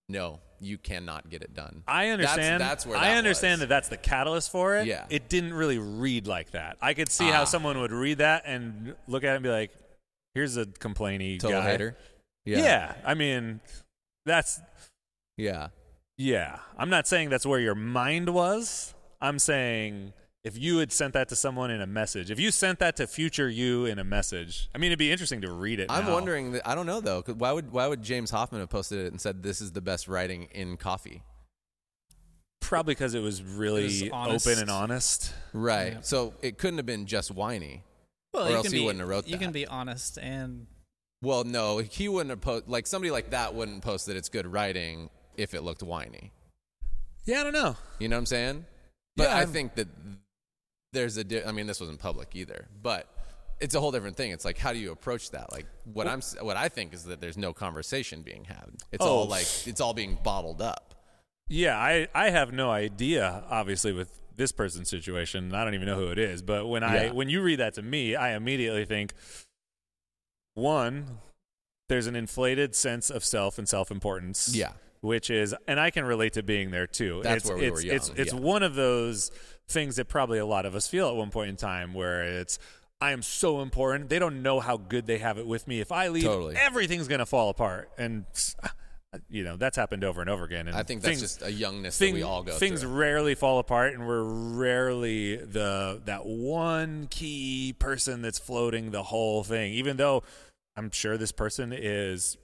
no, 0.09 0.39
you 0.59 0.77
cannot 0.77 1.29
get 1.29 1.43
it 1.43 1.53
done. 1.53 1.83
I 1.87 2.09
understand. 2.09 2.61
That's, 2.61 2.85
where 2.85 2.97
I 2.97 3.09
that 3.11 3.17
understand 3.17 3.53
was. 3.53 3.59
that 3.61 3.69
that's 3.69 3.89
the 3.89 3.97
catalyst 3.97 4.51
for 4.51 4.75
it. 4.77 4.87
Yeah. 4.87 5.05
It 5.09 5.29
didn't 5.29 5.53
really 5.53 5.77
read 5.77 6.25
like 6.27 6.51
that. 6.51 6.77
I 6.81 6.93
could 6.93 7.09
see 7.11 7.29
Ah. 7.29 7.33
how 7.33 7.45
someone 7.45 7.79
would 7.79 7.91
read 7.91 8.17
that 8.17 8.43
and 8.45 8.95
look 9.07 9.23
at 9.23 9.31
it 9.33 9.35
and 9.35 9.43
be 9.43 9.49
like, 9.49 9.71
here's 10.33 10.57
a 10.57 10.65
complainy 10.65 11.39
Total 11.39 11.61
guy. 11.61 11.71
hater. 11.71 11.97
Yeah. 12.45 12.95
I 13.05 13.13
mean, 13.13 13.61
that's 14.25 14.59
Yeah. 15.37 15.69
Yeah. 16.17 16.59
I'm 16.77 16.89
not 16.89 17.07
saying 17.07 17.29
that's 17.29 17.45
where 17.45 17.59
your 17.59 17.75
mind 17.75 18.29
was. 18.33 18.93
I'm 19.21 19.39
saying 19.39 20.13
if 20.43 20.57
you 20.57 20.79
had 20.79 20.91
sent 20.91 21.13
that 21.13 21.29
to 21.29 21.35
someone 21.37 21.71
in 21.71 21.81
a 21.81 21.87
message, 21.87 22.29
if 22.29 22.37
you 22.39 22.51
sent 22.51 22.79
that 22.79 22.97
to 22.97 23.07
future 23.07 23.47
you 23.49 23.85
in 23.85 23.97
a 23.97 24.03
message, 24.03 24.69
I 24.75 24.77
mean, 24.77 24.87
it'd 24.89 24.99
be 24.99 25.11
interesting 25.11 25.39
to 25.41 25.51
read 25.53 25.79
it. 25.79 25.89
I'm 25.89 26.05
now. 26.05 26.13
wondering. 26.13 26.59
I 26.65 26.75
don't 26.75 26.85
know 26.85 26.99
though. 26.99 27.21
'cause 27.21 27.35
Why 27.35 27.51
would 27.53 27.71
why 27.71 27.87
would 27.87 28.01
James 28.03 28.31
Hoffmann 28.31 28.59
have 28.59 28.69
posted 28.69 28.99
it 29.05 29.11
and 29.11 29.21
said 29.21 29.41
this 29.43 29.61
is 29.61 29.71
the 29.71 29.81
best 29.81 30.07
writing 30.09 30.43
in 30.51 30.75
coffee? 30.75 31.23
Probably 32.59 32.93
because 32.93 33.13
it 33.13 33.19
was 33.21 33.41
really 33.41 33.85
It 33.85 34.11
was 34.11 34.45
open 34.47 34.59
and 34.61 34.69
honest. 34.69 35.33
Right. 35.53 35.93
Yeah. 35.93 36.01
So 36.01 36.33
it 36.41 36.57
couldn't 36.57 36.77
have 36.77 36.85
been 36.85 37.05
just 37.05 37.31
whiny. 37.31 37.83
Well, 38.33 38.45
or 38.47 38.49
you 38.49 38.55
else 38.55 38.65
can 38.67 38.73
he 38.73 38.79
be, 38.79 38.85
wouldn't 38.85 38.99
have 39.01 39.09
wrote 39.09 39.27
You 39.27 39.37
can 39.37 39.51
be 39.51 39.65
honest 39.67 40.17
and 40.17 40.67
Well, 41.21 41.43
no, 41.43 41.77
he 41.79 42.07
wouldn't 42.09 42.29
have 42.31 42.41
posted. 42.41 42.69
Like 42.69 42.87
somebody 42.87 43.11
like 43.11 43.29
that 43.31 43.53
wouldn't 43.55 43.81
post 43.83 44.07
that 44.07 44.15
it's 44.17 44.29
good 44.29 44.45
writing 44.47 45.09
if 45.37 45.53
it 45.53 45.61
looked 45.63 45.83
whiny. 45.83 46.31
Yeah, 47.25 47.41
I 47.41 47.43
don't 47.43 47.53
know. 47.53 47.75
You 47.99 48.09
know 48.09 48.15
what 48.17 48.21
I'm 48.21 48.25
saying? 48.25 48.65
But 49.15 49.29
Yeah, 49.29 49.35
I 49.35 49.39
I'm- 49.39 49.51
think 49.51 49.75
that 49.75 49.87
there's 50.91 51.17
a. 51.17 51.23
Di- 51.23 51.43
I 51.43 51.51
mean, 51.51 51.67
this 51.67 51.79
wasn't 51.79 51.99
public 51.99 52.35
either, 52.35 52.67
but 52.81 53.07
it's 53.59 53.75
a 53.75 53.79
whole 53.79 53.91
different 53.91 54.17
thing. 54.17 54.31
It's 54.31 54.45
like 54.45 54.57
how 54.57 54.73
do 54.73 54.79
you 54.79 54.91
approach 54.91 55.31
that? 55.31 55.51
Like 55.51 55.65
what 55.85 56.07
I'm 56.07 56.21
what 56.41 56.57
I 56.57 56.69
think 56.69 56.93
is 56.93 57.03
that 57.05 57.21
there's 57.21 57.37
no 57.37 57.53
conversation 57.53 58.21
being 58.21 58.43
had. 58.45 58.69
It's 58.91 59.03
Oh. 59.05 59.09
all 59.19 59.25
like 59.27 59.47
it's 59.67 59.79
all 59.81 59.93
being 59.93 60.17
bottled 60.23 60.61
up. 60.61 60.95
Yeah, 61.49 61.77
I, 61.77 62.07
I 62.15 62.29
have 62.29 62.53
no 62.53 62.71
idea, 62.71 63.43
obviously, 63.49 63.91
with 63.91 64.09
this 64.35 64.51
person's 64.51 64.89
situation. 64.89 65.53
I 65.53 65.63
don't 65.63 65.73
even 65.73 65.87
know 65.87 65.97
who 65.97 66.07
it 66.09 66.19
is. 66.19 66.41
But 66.41 66.67
when 66.67 66.83
I 66.83 67.05
Yeah. 67.05 67.11
when 67.11 67.29
you 67.29 67.41
read 67.41 67.59
that 67.59 67.73
to 67.75 67.81
me, 67.81 68.15
I 68.15 68.35
immediately 68.35 68.85
think 68.85 69.13
one, 70.55 71.19
there's 71.89 72.07
an 72.07 72.15
inflated 72.15 72.75
sense 72.75 73.09
of 73.09 73.23
self 73.23 73.57
and 73.57 73.67
self 73.67 73.91
importance. 73.91 74.55
Yeah. 74.55 74.73
Which 75.01 75.29
is 75.29 75.53
and 75.67 75.79
I 75.79 75.89
can 75.89 76.05
relate 76.05 76.33
to 76.33 76.43
being 76.43 76.71
there 76.71 76.87
too. 76.87 77.21
That's 77.23 77.43
it's, 77.43 77.49
where 77.49 77.57
we 77.57 77.65
it's, 77.65 77.71
were 77.73 77.95
It's 77.95 78.07
young, 78.09 78.17
it's 78.17 78.33
yeah. 78.33 78.39
one 78.39 78.63
of 78.63 78.75
those 78.75 79.31
things 79.67 79.97
that 79.97 80.07
probably 80.07 80.39
a 80.39 80.45
lot 80.45 80.65
of 80.65 80.75
us 80.75 80.87
feel 80.87 81.09
at 81.09 81.15
one 81.15 81.29
point 81.29 81.49
in 81.49 81.55
time 81.55 81.93
where 81.93 82.23
it's 82.23 82.57
I 83.01 83.11
am 83.11 83.21
so 83.21 83.61
important. 83.61 84.07
They 84.09 84.19
don't 84.19 84.41
know 84.41 84.61
how 84.61 84.77
good 84.77 85.05
they 85.07 85.17
have 85.17 85.37
it 85.37 85.45
with 85.45 85.67
me. 85.67 85.81
If 85.81 85.91
I 85.91 86.07
leave, 86.07 86.23
Totally. 86.23 86.55
everything's 86.55 87.09
gonna 87.09 87.25
fall 87.25 87.49
apart. 87.49 87.91
And 87.97 88.25
you 89.29 89.43
know, 89.43 89.57
that's 89.57 89.77
happened 89.77 90.03
over 90.03 90.21
and 90.21 90.29
over 90.29 90.43
again. 90.43 90.67
And 90.67 90.75
I 90.75 90.83
think 90.83 91.01
that's 91.01 91.19
things- 91.19 91.21
just 91.21 91.41
a 91.43 91.51
youngness 91.51 91.97
thing- 91.97 92.13
that 92.13 92.19
we 92.19 92.23
all 92.23 92.43
go 92.43 92.51
through. 92.51 92.59
things 92.67 92.81
through. 92.81 92.93
rarely 92.93 93.35
fall 93.35 93.59
apart 93.59 93.93
and 93.93 94.07
we're 94.07 94.23
rarely 94.23 95.35
the 95.37 96.01
that 96.05 96.25
one 96.25 97.07
key 97.09 97.75
person 97.77 98.21
that's 98.21 98.39
floating 98.39 98.91
the 98.91 99.03
whole 99.03 99.43
thing 99.43 99.73
even 99.73 99.97
though 99.97 100.23
i'm 100.75 100.89
sure 100.91 101.17
this 101.17 101.31
person 101.31 101.71
is 101.75 102.37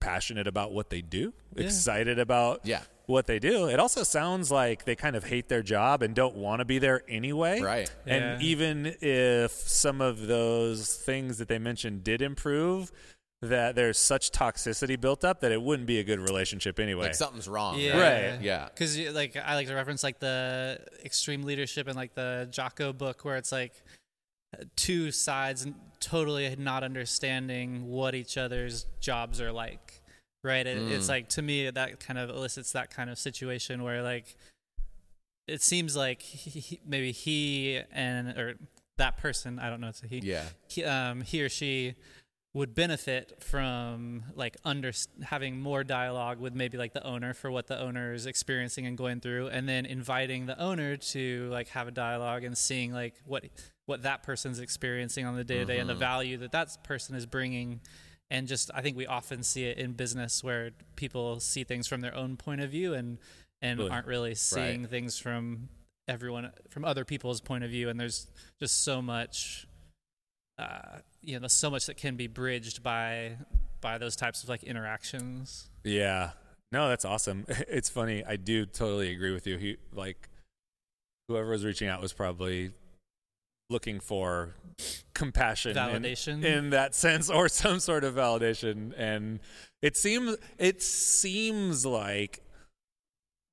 passionate 0.00 0.46
about 0.46 0.72
what 0.72 0.90
they 0.90 1.00
do 1.00 1.32
excited 1.56 2.18
about 2.18 2.60
Yeah. 2.64 2.82
what 3.06 3.26
they 3.26 3.38
do 3.38 3.68
it 3.68 3.78
also 3.80 4.02
sounds 4.02 4.50
like 4.50 4.84
they 4.84 4.94
kind 4.96 5.16
of 5.16 5.24
hate 5.24 5.48
their 5.48 5.62
job 5.62 6.02
and 6.02 6.14
don't 6.14 6.34
want 6.36 6.60
to 6.60 6.64
be 6.64 6.78
there 6.78 7.02
anyway 7.08 7.60
Right. 7.60 7.90
and 8.06 8.40
Yeah. 8.42 8.46
even 8.48 8.96
if 9.00 9.52
some 9.52 10.00
of 10.00 10.26
those 10.26 10.94
things 10.96 11.38
that 11.38 11.48
they 11.48 11.58
mentioned 11.58 12.04
did 12.04 12.20
improve 12.22 12.90
that 13.42 13.74
there's 13.74 13.98
such 13.98 14.30
toxicity 14.32 14.98
built 15.00 15.24
up 15.24 15.40
that 15.40 15.52
it 15.52 15.60
wouldn't 15.60 15.86
be 15.86 15.98
a 15.98 16.04
good 16.04 16.18
relationship 16.20 16.78
anyway 16.80 17.04
Like 17.06 17.14
something's 17.14 17.46
wrong. 17.48 17.78
yeah, 17.78 17.98
Right. 18.32 18.40
Yeah. 18.40 18.68
Because 18.68 18.98
like 19.14 19.36
I 19.36 19.54
like 19.54 19.66
to 19.68 19.74
reference 19.74 20.02
like 20.02 20.18
the 20.20 20.80
extreme 21.04 21.42
leadership 21.42 21.86
and 21.86 21.96
like 21.96 22.14
the 22.14 22.48
Jocko 22.50 22.92
book 22.94 23.24
where 23.24 23.36
it's 23.36 23.52
like 23.52 23.74
two 24.74 25.10
sides 25.12 25.66
totally 26.00 26.54
not 26.58 26.82
understanding 26.82 27.86
what 27.88 28.14
each 28.14 28.38
other's 28.38 28.86
jobs 29.00 29.40
are 29.40 29.52
like. 29.52 30.00
Right? 30.42 30.66
It, 30.66 30.78
It's 30.92 31.08
like 31.08 31.28
to 31.30 31.42
me 31.42 31.68
that 31.68 32.00
kind 32.00 32.18
of 32.18 32.30
elicits 32.30 32.72
that 32.72 32.90
kind 32.90 33.10
of 33.10 33.18
situation 33.18 33.82
where 33.82 34.02
like 34.02 34.34
it 35.46 35.60
seems 35.62 35.94
like 35.94 36.22
he, 36.22 36.60
he- 36.60 36.80
maybe 36.86 37.12
he 37.12 37.80
and 37.92 38.28
or 38.38 38.54
that 38.98 39.18
person 39.18 39.58
I 39.58 39.68
don't 39.68 39.80
know 39.80 39.88
it's 39.88 40.02
a 40.02 40.06
he 40.06 40.20
Yeah. 40.20 40.44
he, 40.68 40.84
um, 40.84 41.20
he 41.20 41.42
or 41.42 41.48
she 41.50 41.96
would 42.56 42.74
benefit 42.74 43.34
from 43.38 44.24
like 44.34 44.56
under 44.64 44.90
having 45.22 45.60
more 45.60 45.84
dialogue 45.84 46.40
with 46.40 46.54
maybe 46.54 46.78
like 46.78 46.94
the 46.94 47.06
owner 47.06 47.34
for 47.34 47.50
what 47.50 47.66
the 47.66 47.78
owner 47.78 48.14
is 48.14 48.24
experiencing 48.24 48.86
and 48.86 48.96
going 48.96 49.20
through 49.20 49.46
and 49.48 49.68
then 49.68 49.84
inviting 49.84 50.46
the 50.46 50.58
owner 50.58 50.96
to 50.96 51.50
like 51.52 51.68
have 51.68 51.86
a 51.86 51.90
dialogue 51.90 52.44
and 52.44 52.56
seeing 52.56 52.94
like 52.94 53.12
what 53.26 53.44
what 53.84 54.04
that 54.04 54.22
person's 54.22 54.58
experiencing 54.58 55.26
on 55.26 55.36
the 55.36 55.44
day 55.44 55.58
to 55.58 55.64
day 55.66 55.78
and 55.80 55.86
the 55.86 55.92
mm-hmm. 55.92 56.00
value 56.00 56.38
that 56.38 56.52
that 56.52 56.82
person 56.82 57.14
is 57.14 57.26
bringing. 57.26 57.78
And 58.30 58.48
just 58.48 58.70
I 58.74 58.80
think 58.80 58.96
we 58.96 59.06
often 59.06 59.42
see 59.42 59.66
it 59.66 59.76
in 59.76 59.92
business 59.92 60.42
where 60.42 60.70
people 60.96 61.40
see 61.40 61.62
things 61.62 61.86
from 61.86 62.00
their 62.00 62.14
own 62.14 62.38
point 62.38 62.62
of 62.62 62.70
view 62.70 62.94
and 62.94 63.18
and 63.60 63.80
Really? 63.80 63.90
aren't 63.90 64.06
really 64.06 64.34
seeing 64.34 64.86
things 64.86 65.18
from 65.18 65.68
everyone 66.08 66.52
from 66.70 66.86
other 66.86 67.04
people's 67.04 67.42
point 67.42 67.64
of 67.64 67.70
view. 67.70 67.90
And 67.90 68.00
there's 68.00 68.28
just 68.58 68.82
so 68.82 69.02
much 69.02 69.66
uh, 70.58 70.98
you 71.22 71.34
know 71.34 71.40
there's 71.40 71.52
so 71.52 71.70
much 71.70 71.86
that 71.86 71.96
can 71.96 72.16
be 72.16 72.26
bridged 72.26 72.82
by 72.82 73.36
by 73.80 73.98
those 73.98 74.16
types 74.16 74.42
of 74.42 74.48
like 74.48 74.62
interactions 74.64 75.68
Yeah. 75.84 76.30
No, 76.72 76.88
that's 76.88 77.04
awesome. 77.04 77.46
It's 77.68 77.88
funny. 77.88 78.24
I 78.24 78.36
do 78.36 78.66
totally 78.66 79.10
agree 79.12 79.32
with 79.32 79.46
you. 79.46 79.56
He 79.56 79.76
like 79.92 80.28
whoever 81.28 81.50
was 81.50 81.64
reaching 81.64 81.88
out 81.88 82.00
was 82.00 82.12
probably 82.12 82.72
looking 83.70 83.98
for 84.00 84.54
compassion 85.14 85.76
in- 85.76 86.02
Validation. 86.02 86.44
in, 86.44 86.70
that 86.70 86.94
sense 87.04 87.28
or 87.30 87.48
some 87.48 87.80
sort 87.80 88.04
of 88.04 88.14
validation 88.14 88.92
and 88.96 89.40
it 89.82 89.96
seems 89.96 90.36
it 90.58 90.82
seems 90.82 91.84
like 91.84 92.42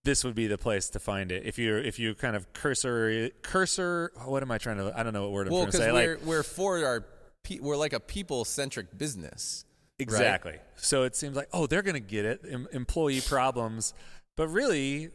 this 0.03 0.23
would 0.23 0.35
be 0.35 0.47
the 0.47 0.57
place 0.57 0.89
to 0.89 0.99
find 0.99 1.31
it. 1.31 1.43
If 1.45 1.57
you 1.57 1.75
if 1.77 1.97
you 1.99 2.13
kind 2.15 2.35
of 2.35 2.51
cursor 2.53 3.29
cursor, 3.41 4.11
what 4.25 4.43
am 4.43 4.51
I 4.51 4.57
trying 4.57 4.77
to? 4.77 4.93
I 4.97 5.03
don't 5.03 5.13
know 5.13 5.23
what 5.23 5.31
word 5.31 5.47
I'm 5.47 5.53
well, 5.53 5.61
trying 5.63 5.71
to 5.71 5.77
say. 5.77 5.91
we're 5.91 6.15
like 6.17 6.25
we're 6.25 6.43
for 6.43 6.85
our 6.85 7.05
pe- 7.43 7.59
we're 7.59 7.77
like 7.77 7.93
a 7.93 7.99
people 7.99 8.43
centric 8.45 8.97
business. 8.97 9.65
exactly. 9.99 10.57
So 10.75 11.03
it 11.03 11.15
seems 11.15 11.35
like 11.35 11.47
oh 11.53 11.67
they're 11.67 11.81
gonna 11.81 11.99
get 12.01 12.25
it. 12.25 12.41
Em- 12.49 12.67
employee 12.73 13.21
problems, 13.21 13.93
but 14.35 14.47
really, 14.49 15.09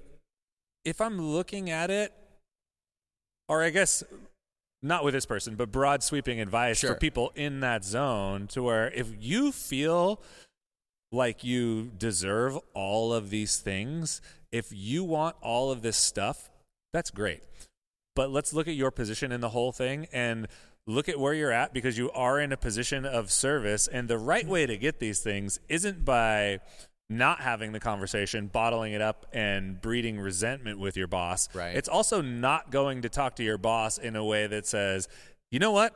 if 0.84 1.00
I'm 1.00 1.20
looking 1.20 1.68
at 1.68 1.90
it, 1.90 2.12
or 3.48 3.62
I 3.62 3.70
guess 3.70 4.02
not 4.80 5.04
with 5.04 5.12
this 5.12 5.26
person, 5.26 5.54
but 5.56 5.70
broad 5.72 6.02
sweeping 6.02 6.40
advice 6.40 6.78
Sure. 6.78 6.94
for 6.94 6.98
people 6.98 7.32
in 7.34 7.60
that 7.60 7.84
zone 7.84 8.46
to 8.48 8.62
where 8.62 8.90
if 8.92 9.08
you 9.18 9.50
feel 9.52 10.22
like 11.10 11.42
you 11.42 11.90
deserve 11.98 12.56
all 12.74 13.12
of 13.12 13.28
these 13.30 13.56
things, 13.58 14.20
if 14.52 14.68
you 14.72 15.04
want 15.04 15.36
all 15.42 15.70
of 15.70 15.82
this 15.82 15.96
stuff, 15.96 16.50
that's 16.92 17.10
great. 17.10 17.42
But 18.14 18.30
let's 18.30 18.52
look 18.52 18.66
at 18.68 18.74
your 18.74 18.90
position 18.90 19.30
in 19.30 19.40
the 19.40 19.50
whole 19.50 19.72
thing 19.72 20.08
and 20.12 20.48
look 20.86 21.08
at 21.08 21.20
where 21.20 21.34
you're 21.34 21.52
at 21.52 21.72
because 21.72 21.98
you 21.98 22.10
are 22.12 22.40
in 22.40 22.50
a 22.50 22.56
position 22.56 23.04
of 23.04 23.30
service. 23.30 23.86
And 23.86 24.08
the 24.08 24.18
right 24.18 24.44
hmm. 24.44 24.50
way 24.50 24.66
to 24.66 24.76
get 24.76 24.98
these 24.98 25.20
things 25.20 25.60
isn't 25.68 26.04
by 26.04 26.60
not 27.10 27.40
having 27.40 27.72
the 27.72 27.80
conversation, 27.80 28.48
bottling 28.48 28.92
it 28.92 29.00
up, 29.00 29.26
and 29.32 29.80
breeding 29.80 30.20
resentment 30.20 30.78
with 30.78 30.96
your 30.96 31.06
boss. 31.06 31.48
Right. 31.54 31.74
It's 31.74 31.88
also 31.88 32.20
not 32.20 32.70
going 32.70 33.02
to 33.02 33.08
talk 33.08 33.36
to 33.36 33.44
your 33.44 33.56
boss 33.56 33.98
in 33.98 34.14
a 34.14 34.24
way 34.24 34.46
that 34.46 34.66
says, 34.66 35.08
you 35.50 35.58
know 35.58 35.72
what? 35.72 35.94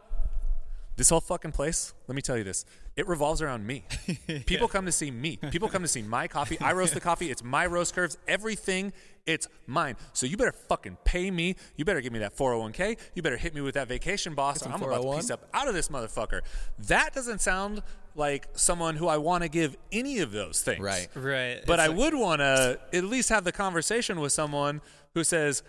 This 0.97 1.11
whole 1.11 1.21
fucking 1.21 1.52
place, 1.52 1.92
let 2.06 2.14
me 2.14 2.23
tell 2.23 2.38
you 2.38 2.44
this. 2.44 2.64
It 2.94 3.08
revolves 3.08 3.40
around 3.40 3.66
me. 3.66 3.84
People 4.46 4.68
come 4.68 4.84
to 4.87 4.92
see 4.92 5.11
me. 5.11 5.38
People 5.50 5.68
come 5.70 5.80
to 5.82 5.88
see 5.88 6.02
my 6.02 6.28
coffee. 6.28 6.61
I 6.61 6.72
roast 6.72 6.92
the 6.92 7.00
coffee. 7.11 7.30
It's 7.30 7.42
my 7.42 7.64
roast 7.64 7.94
curves. 7.94 8.18
Everything, 8.28 8.92
it's 9.25 9.49
mine. 9.66 9.96
So 10.12 10.26
you 10.26 10.37
better 10.37 10.52
fucking 10.52 10.99
pay 11.04 11.30
me. 11.30 11.56
You 11.76 11.87
better 11.87 12.02
give 12.02 12.12
me 12.12 12.18
that 12.18 12.37
401k. 12.37 12.99
You 13.14 13.22
better 13.22 13.38
hit 13.38 13.54
me 13.54 13.62
with 13.62 13.75
that 13.76 13.88
vacation, 13.88 14.34
boss. 14.34 14.61
some 14.61 14.72
I'm 14.72 14.76
about 14.82 14.96
to 14.96 15.02
401? 15.02 15.20
piece 15.22 15.30
up 15.30 15.49
out 15.54 15.68
of 15.68 15.75
this 15.75 15.88
motherfucker. 15.88 16.40
That 16.80 17.14
doesn't 17.14 17.40
sound 17.40 17.82
like 18.14 18.49
someone 18.52 18.96
who 18.96 19.08
I 19.08 19.16
want 19.16 19.42
to 19.42 19.49
give 19.49 19.75
any 19.90 20.18
of 20.18 20.30
those 20.32 20.61
things. 20.62 20.80
Right. 20.80 21.08
Right. 21.14 21.62
But 21.66 21.78
It's 21.78 21.82
I 21.82 21.87
like- 21.87 21.96
would 21.96 22.14
want 22.14 22.40
to 22.40 22.78
at 22.92 23.04
least 23.04 23.30
have 23.30 23.44
the 23.44 23.52
conversation 23.52 24.20
with 24.20 24.34
someone 24.34 24.82
who 25.14 25.25
says, 25.25 25.62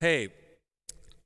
"Hey, 0.00 0.30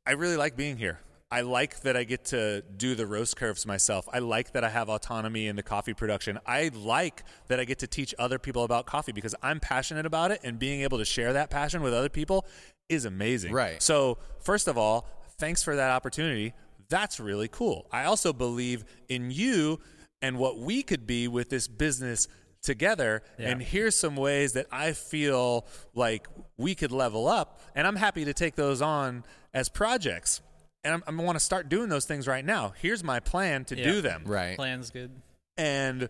I 0.07 0.13
really 0.13 0.37
like 0.37 0.55
being 0.55 0.77
here. 0.77 0.99
I 1.33 1.43
like 1.43 1.81
that 1.83 1.97
I 1.97 2.03
get 2.03 2.25
to 2.27 2.63
do 2.63 2.97
the 2.97 3.07
roast 3.07 3.37
curves 3.37 3.65
myself. 3.65 4.09
I 4.13 4.19
like 4.19 4.53
that 4.53 4.65
I 4.65 4.69
have 4.69 4.89
autonomy 4.89 5.47
in 5.47 5.55
the 5.55 5.63
coffee 5.63 5.95
production. 5.95 6.41
I 6.45 6.71
like 6.75 7.23
that 7.47 7.61
I 7.61 7.65
get 7.65 7.79
to 7.81 7.87
teach 7.87 8.15
other 8.19 8.39
people 8.39 8.65
about 8.65 8.87
coffee 8.87 9.13
because 9.13 9.35
I'm 9.41 9.61
passionate 9.61 10.07
about 10.07 10.33
it 10.33 10.41
and 10.43 10.59
being 10.59 10.81
able 10.81 10.99
to 10.99 11.05
share 11.05 11.33
that 11.35 11.49
passion 11.49 11.83
with 11.83 11.95
other 11.95 12.09
people 12.09 12.47
is 12.89 13.05
amazing. 13.05 13.53
Right. 13.53 13.81
So, 13.81 14.19
first 14.41 14.67
of 14.67 14.77
all, 14.77 15.07
thanks 15.39 15.63
for 15.63 15.77
that 15.77 15.91
opportunity. 15.93 16.53
That's 16.89 17.21
really 17.21 17.47
cool. 17.47 17.87
I 17.93 18.05
also 18.05 18.33
believe 18.33 18.85
in 19.09 19.31
you 19.31 19.79
and 20.21 20.37
what 20.37 20.59
we 20.59 20.83
could 20.83 21.07
be 21.07 21.29
with 21.29 21.49
this 21.49 21.69
business 21.69 22.27
together. 22.61 23.23
Yeah. 23.39 23.51
And 23.51 23.63
here's 23.63 23.97
some 23.97 24.17
ways 24.17 24.55
that 24.55 24.67
I 24.73 24.93
feel 24.93 25.67
like 25.95 26.27
we 26.57 26.75
could 26.75 26.91
level 26.91 27.29
up. 27.29 27.61
And 27.77 27.87
I'm 27.87 27.97
happy 27.97 28.25
to 28.25 28.35
take 28.35 28.57
those 28.57 28.83
on 28.83 29.25
as 29.55 29.69
projects. 29.69 30.43
And 30.85 31.03
I'm, 31.07 31.21
I 31.21 31.23
want 31.23 31.37
to 31.37 31.45
start 31.45 31.69
doing 31.69 31.89
those 31.89 32.05
things 32.07 32.27
right 32.27 32.45
now. 32.45 32.73
Here's 32.81 33.05
my 33.05 33.21
plan 33.21 33.65
to 33.67 33.77
Yeah. 33.77 33.85
do 33.85 34.01
them. 34.01 34.23
Right. 34.25 34.57
Plan's 34.57 34.91
good. 34.91 35.11
And 35.57 36.09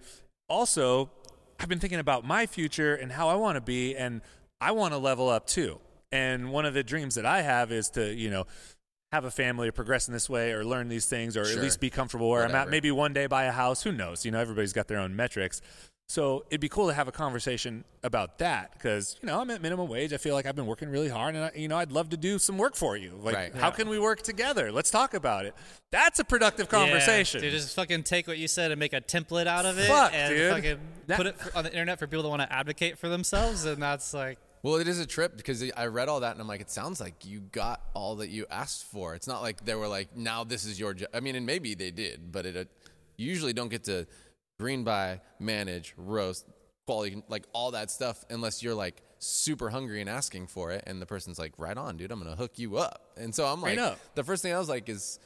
also, 0.48 1.10
I've 1.58 1.68
been 1.68 1.80
thinking 1.80 1.98
about 1.98 2.24
my 2.24 2.46
future 2.46 2.94
and 2.94 3.10
how 3.12 3.28
I 3.28 3.34
want 3.34 3.56
to 3.56 3.60
be, 3.60 3.96
and 3.96 4.20
I 4.60 4.72
want 4.72 4.92
to 4.94 4.98
level 4.98 5.28
up 5.28 5.46
too. 5.46 5.80
And 6.12 6.50
one 6.52 6.64
of 6.66 6.74
the 6.74 6.82
dreams 6.82 7.14
that 7.16 7.26
I 7.26 7.42
have 7.42 7.72
is 7.72 7.90
to, 7.90 8.12
you 8.14 8.30
know, 8.30 8.46
have 9.12 9.24
a 9.24 9.30
family 9.30 9.68
or 9.68 9.72
progress 9.72 10.06
in 10.06 10.14
this 10.14 10.30
way 10.30 10.52
or 10.52 10.64
learn 10.64 10.88
these 10.88 11.06
things 11.06 11.36
or 11.36 11.44
Sure. 11.44 11.56
at 11.56 11.62
least 11.62 11.80
be 11.80 11.90
comfortable 11.90 12.30
where 12.30 12.42
I'm 12.42 12.50
Whatever. 12.50 12.62
at. 12.68 12.70
Maybe 12.70 12.92
one 12.92 13.12
day 13.12 13.26
buy 13.26 13.44
a 13.44 13.52
house. 13.52 13.82
Who 13.82 13.90
knows? 13.90 14.24
You 14.24 14.30
know, 14.30 14.38
everybody's 14.38 14.72
got 14.72 14.86
their 14.86 14.98
own 15.00 15.16
metrics. 15.16 15.60
So 16.10 16.44
it'd 16.50 16.60
be 16.60 16.68
cool 16.68 16.88
to 16.88 16.92
have 16.92 17.06
a 17.06 17.12
conversation 17.12 17.84
about 18.02 18.38
that 18.38 18.72
because, 18.72 19.16
you 19.22 19.28
know, 19.28 19.40
I'm 19.40 19.48
at 19.50 19.62
minimum 19.62 19.86
wage. 19.88 20.12
I 20.12 20.16
feel 20.16 20.34
like 20.34 20.44
I've 20.44 20.56
been 20.56 20.66
working 20.66 20.88
really 20.88 21.08
hard 21.08 21.36
and, 21.36 21.44
I, 21.44 21.52
you 21.54 21.68
know, 21.68 21.76
I'd 21.76 21.92
love 21.92 22.08
to 22.08 22.16
do 22.16 22.40
some 22.40 22.58
work 22.58 22.74
for 22.74 22.96
you. 22.96 23.12
Like, 23.22 23.36
Right. 23.36 23.54
how 23.54 23.68
Yeah. 23.68 23.74
can 23.76 23.88
we 23.88 23.96
work 24.00 24.20
together? 24.22 24.72
Let's 24.72 24.90
talk 24.90 25.14
about 25.14 25.46
it. 25.46 25.54
That's 25.92 26.18
a 26.18 26.24
productive 26.24 26.68
conversation. 26.68 27.44
Yeah, 27.44 27.50
dude, 27.50 27.60
just 27.60 27.76
fucking 27.76 28.02
take 28.02 28.26
what 28.26 28.38
you 28.38 28.48
said 28.48 28.72
and 28.72 28.80
make 28.80 28.92
a 28.92 29.00
template 29.00 29.46
out 29.46 29.64
of 29.64 29.78
it, 29.78 29.86
Fuck, 29.86 30.12
and 30.12 30.34
dude. 30.34 30.52
fucking 30.52 30.78
That- 31.06 31.16
put 31.16 31.26
it 31.28 31.36
on 31.54 31.62
the 31.62 31.70
internet 31.70 32.00
for 32.00 32.08
people 32.08 32.24
that 32.24 32.28
want 32.28 32.42
to 32.42 32.52
advocate 32.52 32.98
for 32.98 33.08
themselves, 33.08 33.64
and 33.64 33.80
that's 33.80 34.12
like, 34.12 34.40
Well, 34.64 34.78
it 34.78 34.88
is 34.88 34.98
a 34.98 35.06
trip 35.06 35.36
because 35.36 35.62
I 35.76 35.86
read 35.86 36.08
all 36.08 36.18
that 36.20 36.32
and 36.32 36.40
I'm 36.40 36.48
like, 36.48 36.60
it 36.60 36.70
sounds 36.72 37.00
like 37.00 37.24
you 37.24 37.38
got 37.38 37.82
all 37.94 38.16
that 38.16 38.30
you 38.30 38.46
asked 38.50 38.82
for. 38.82 39.14
It's 39.14 39.28
not 39.28 39.42
like 39.42 39.64
they 39.64 39.76
were 39.76 39.86
like, 39.86 40.16
now 40.16 40.42
this 40.42 40.64
is 40.64 40.78
your 40.80 40.92
job. 40.92 41.08
I 41.14 41.20
mean, 41.20 41.36
and 41.36 41.46
maybe 41.46 41.76
they 41.76 41.92
did, 41.92 42.32
but 42.32 42.46
it 42.46 42.56
uh, 42.56 42.64
you 43.16 43.28
usually 43.28 43.52
don't 43.52 43.68
get 43.68 43.84
to 43.84 44.06
green 44.60 44.84
buy, 44.84 45.20
manage, 45.38 45.94
roast, 45.96 46.46
quality, 46.86 47.22
like 47.28 47.44
all 47.52 47.70
that 47.72 47.90
stuff 47.90 48.24
unless 48.30 48.62
you're 48.62 48.74
like 48.74 49.02
super 49.18 49.70
hungry 49.70 50.00
and 50.00 50.08
asking 50.10 50.46
for 50.46 50.70
it. 50.70 50.84
And 50.86 51.00
the 51.00 51.06
person's 51.06 51.38
like, 51.38 51.52
right 51.58 51.76
on, 51.76 51.96
dude, 51.96 52.10
I'm 52.12 52.20
going 52.22 52.30
to 52.30 52.36
hook 52.36 52.58
you 52.58 52.76
up. 52.76 53.12
And 53.16 53.34
so 53.34 53.46
I'm 53.46 53.60
like, 53.62 53.78
Straight 53.78 53.94
the 54.14 54.24
first 54.24 54.42
thing 54.42 54.52
I 54.52 54.58
was 54.58 54.68
like 54.68 54.88
is 54.88 55.18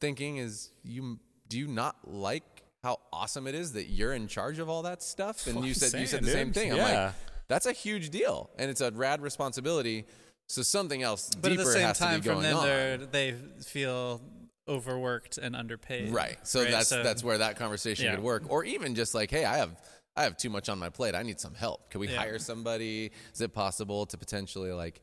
thinking 0.00 0.36
is 0.38 0.70
you, 0.82 1.18
do 1.48 1.58
you 1.58 1.66
not 1.66 1.96
like 2.04 2.44
how 2.82 2.98
awesome 3.12 3.46
it 3.46 3.54
is 3.54 3.72
that 3.72 3.88
you're 3.88 4.12
in 4.12 4.28
charge 4.28 4.58
of 4.58 4.68
all 4.68 4.82
that 4.82 5.02
stuff? 5.02 5.46
And 5.46 5.56
you 5.64 5.74
Fucking 5.74 5.88
said, 5.90 6.00
you 6.00 6.06
said 6.06 6.24
saying, 6.24 6.26
the 6.26 6.30
same 6.30 6.52
thing. 6.52 6.70
I'm 6.72 6.78
Yeah. 6.78 7.04
like, 7.06 7.14
that's 7.48 7.66
a 7.66 7.72
huge 7.72 8.10
deal, 8.10 8.50
and 8.58 8.68
it's 8.70 8.80
a 8.80 8.90
rad 8.90 9.22
responsibility. 9.22 10.04
So 10.48 10.62
something 10.62 11.02
else 11.02 11.30
but 11.40 11.52
at 11.52 11.58
the 11.58 11.64
same 11.64 11.82
has 11.82 11.98
time, 11.98 12.20
to 12.20 12.28
be 12.28 12.34
from 12.34 12.42
them, 12.42 12.56
on. 12.56 13.08
they 13.12 13.34
feel 13.64 14.20
overworked 14.68 15.38
and 15.38 15.54
underpaid. 15.56 16.12
Right. 16.12 16.38
So 16.46 16.62
right? 16.62 16.70
that's 16.70 16.88
So- 16.88 17.02
that's 17.02 17.22
where 17.22 17.38
that 17.38 17.56
conversation 17.56 18.06
Yeah. 18.06 18.14
could 18.16 18.24
work, 18.24 18.44
or 18.48 18.64
even 18.64 18.94
just 18.94 19.14
like, 19.14 19.30
hey, 19.30 19.44
I 19.44 19.56
have 19.58 19.76
I 20.18 20.22
have 20.22 20.38
too 20.38 20.48
much 20.48 20.70
on 20.70 20.78
my 20.78 20.88
plate. 20.88 21.14
I 21.14 21.22
need 21.22 21.38
some 21.38 21.54
help. 21.54 21.90
Can 21.90 22.00
we 22.00 22.08
Yeah. 22.08 22.16
hire 22.16 22.38
somebody? 22.38 23.12
Is 23.34 23.40
it 23.42 23.52
possible 23.52 24.06
to 24.06 24.16
potentially 24.16 24.72
like? 24.72 25.02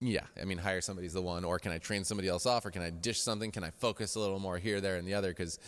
Yeah, 0.00 0.24
I 0.40 0.44
mean, 0.44 0.58
hire 0.58 0.80
somebody's 0.80 1.14
the 1.14 1.22
one, 1.22 1.42
or 1.44 1.58
can 1.58 1.72
I 1.72 1.78
train 1.78 2.04
somebody 2.04 2.28
else 2.28 2.46
off, 2.46 2.64
or 2.64 2.70
can 2.70 2.82
I 2.82 2.90
dish 2.90 3.20
something? 3.20 3.50
Can 3.50 3.64
I 3.64 3.70
focus 3.70 4.14
a 4.14 4.20
little 4.20 4.38
more 4.38 4.58
here, 4.58 4.80
there, 4.80 4.96
and 4.96 5.08
the 5.08 5.14
other? 5.14 5.30
Because 5.30 5.58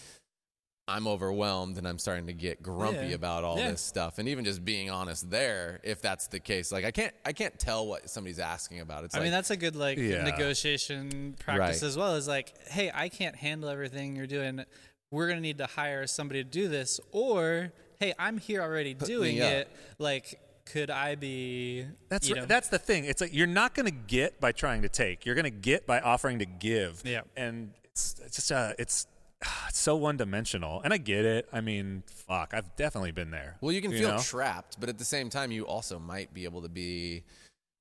I'm 0.88 1.06
overwhelmed 1.06 1.76
and 1.78 1.86
I'm 1.86 1.98
starting 1.98 2.26
to 2.28 2.32
get 2.32 2.62
grumpy 2.62 3.08
Yeah. 3.08 3.14
about 3.14 3.44
all 3.44 3.58
Yeah. 3.58 3.70
this 3.72 3.82
stuff, 3.82 4.18
and 4.18 4.28
even 4.28 4.44
just 4.44 4.64
being 4.64 4.90
honest 4.90 5.30
there, 5.30 5.80
if 5.84 6.00
that's 6.00 6.26
the 6.28 6.40
case, 6.40 6.72
like 6.72 6.84
I 6.84 6.90
can't 6.90 7.14
I 7.24 7.32
can't 7.32 7.56
tell 7.58 7.86
what 7.86 8.08
somebody's 8.10 8.38
asking 8.38 8.80
about. 8.80 9.04
It's 9.04 9.14
I 9.14 9.18
like, 9.18 9.24
mean, 9.26 9.32
that's 9.32 9.50
a 9.50 9.56
good 9.56 9.76
like 9.76 9.98
Yeah. 9.98 10.22
negotiation 10.24 11.36
practice 11.38 11.82
Right. 11.82 11.88
as 11.88 11.96
well. 11.96 12.14
Is 12.16 12.26
like, 12.26 12.54
hey, 12.68 12.90
I 12.94 13.08
can't 13.08 13.36
handle 13.36 13.68
everything 13.68 14.16
you're 14.16 14.26
doing. 14.26 14.64
We're 15.10 15.28
gonna 15.28 15.40
need 15.40 15.58
to 15.58 15.66
hire 15.66 16.06
somebody 16.06 16.42
to 16.42 16.48
do 16.50 16.68
this, 16.68 17.00
or 17.12 17.72
hey, 18.00 18.14
I'm 18.18 18.38
here 18.38 18.62
already 18.62 18.94
doing 18.94 19.38
it. 19.38 19.68
Like, 19.98 20.40
could 20.66 20.90
I 20.90 21.14
be? 21.14 21.86
That's 22.08 22.28
you 22.28 22.34
right. 22.34 22.40
know, 22.42 22.46
that's 22.46 22.68
the 22.68 22.78
thing. 22.78 23.04
It's 23.06 23.20
like 23.20 23.32
you're 23.34 23.46
not 23.46 23.74
going 23.74 23.86
to 23.86 23.90
get 23.90 24.38
by 24.38 24.52
trying 24.52 24.82
to 24.82 24.88
take. 24.90 25.24
You're 25.24 25.34
going 25.34 25.44
to 25.46 25.50
get 25.50 25.86
by 25.86 25.98
offering 25.98 26.38
to 26.40 26.44
give. 26.44 27.00
Yeah. 27.06 27.22
And 27.38 27.72
it's, 27.84 28.16
it's 28.24 28.36
just 28.36 28.52
uh, 28.52 28.74
it's 28.78 29.06
it's 29.68 29.78
so 29.78 29.96
one 29.96 30.16
dimensional. 30.16 30.80
And 30.82 30.92
I 30.92 30.96
get 30.96 31.24
it. 31.24 31.48
I 31.52 31.60
mean, 31.60 32.02
fuck, 32.06 32.52
I've 32.54 32.74
definitely 32.76 33.12
been 33.12 33.30
there. 33.30 33.56
Well, 33.60 33.72
you 33.72 33.82
can 33.82 33.92
feel 33.92 34.10
know? 34.10 34.18
trapped, 34.18 34.78
but 34.80 34.88
at 34.88 34.98
the 34.98 35.04
same 35.04 35.30
time, 35.30 35.50
you 35.50 35.66
also 35.66 35.98
might 35.98 36.32
be 36.32 36.44
able 36.44 36.62
to 36.62 36.68
be. 36.68 37.24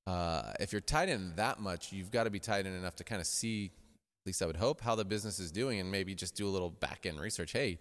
Uh, 0.06 0.52
if 0.58 0.72
you're 0.72 0.80
tied 0.80 1.10
in 1.10 1.34
that 1.36 1.60
much, 1.60 1.92
you've 1.92 2.10
got 2.10 2.24
to 2.24 2.30
be 2.30 2.38
tied 2.38 2.66
in 2.66 2.72
enough 2.72 2.96
to 2.96 3.04
kind 3.04 3.20
of 3.20 3.26
see, 3.26 3.66
at 3.66 4.26
least 4.26 4.40
I 4.40 4.46
would 4.46 4.56
hope, 4.56 4.80
how 4.80 4.94
the 4.94 5.04
business 5.04 5.38
is 5.38 5.52
doing, 5.52 5.80
and 5.80 5.90
maybe 5.92 6.14
just 6.14 6.34
do 6.34 6.46
a 6.46 6.50
little 6.50 6.70
back 6.70 7.04
end 7.04 7.20
research. 7.20 7.52
Hey, 7.52 7.78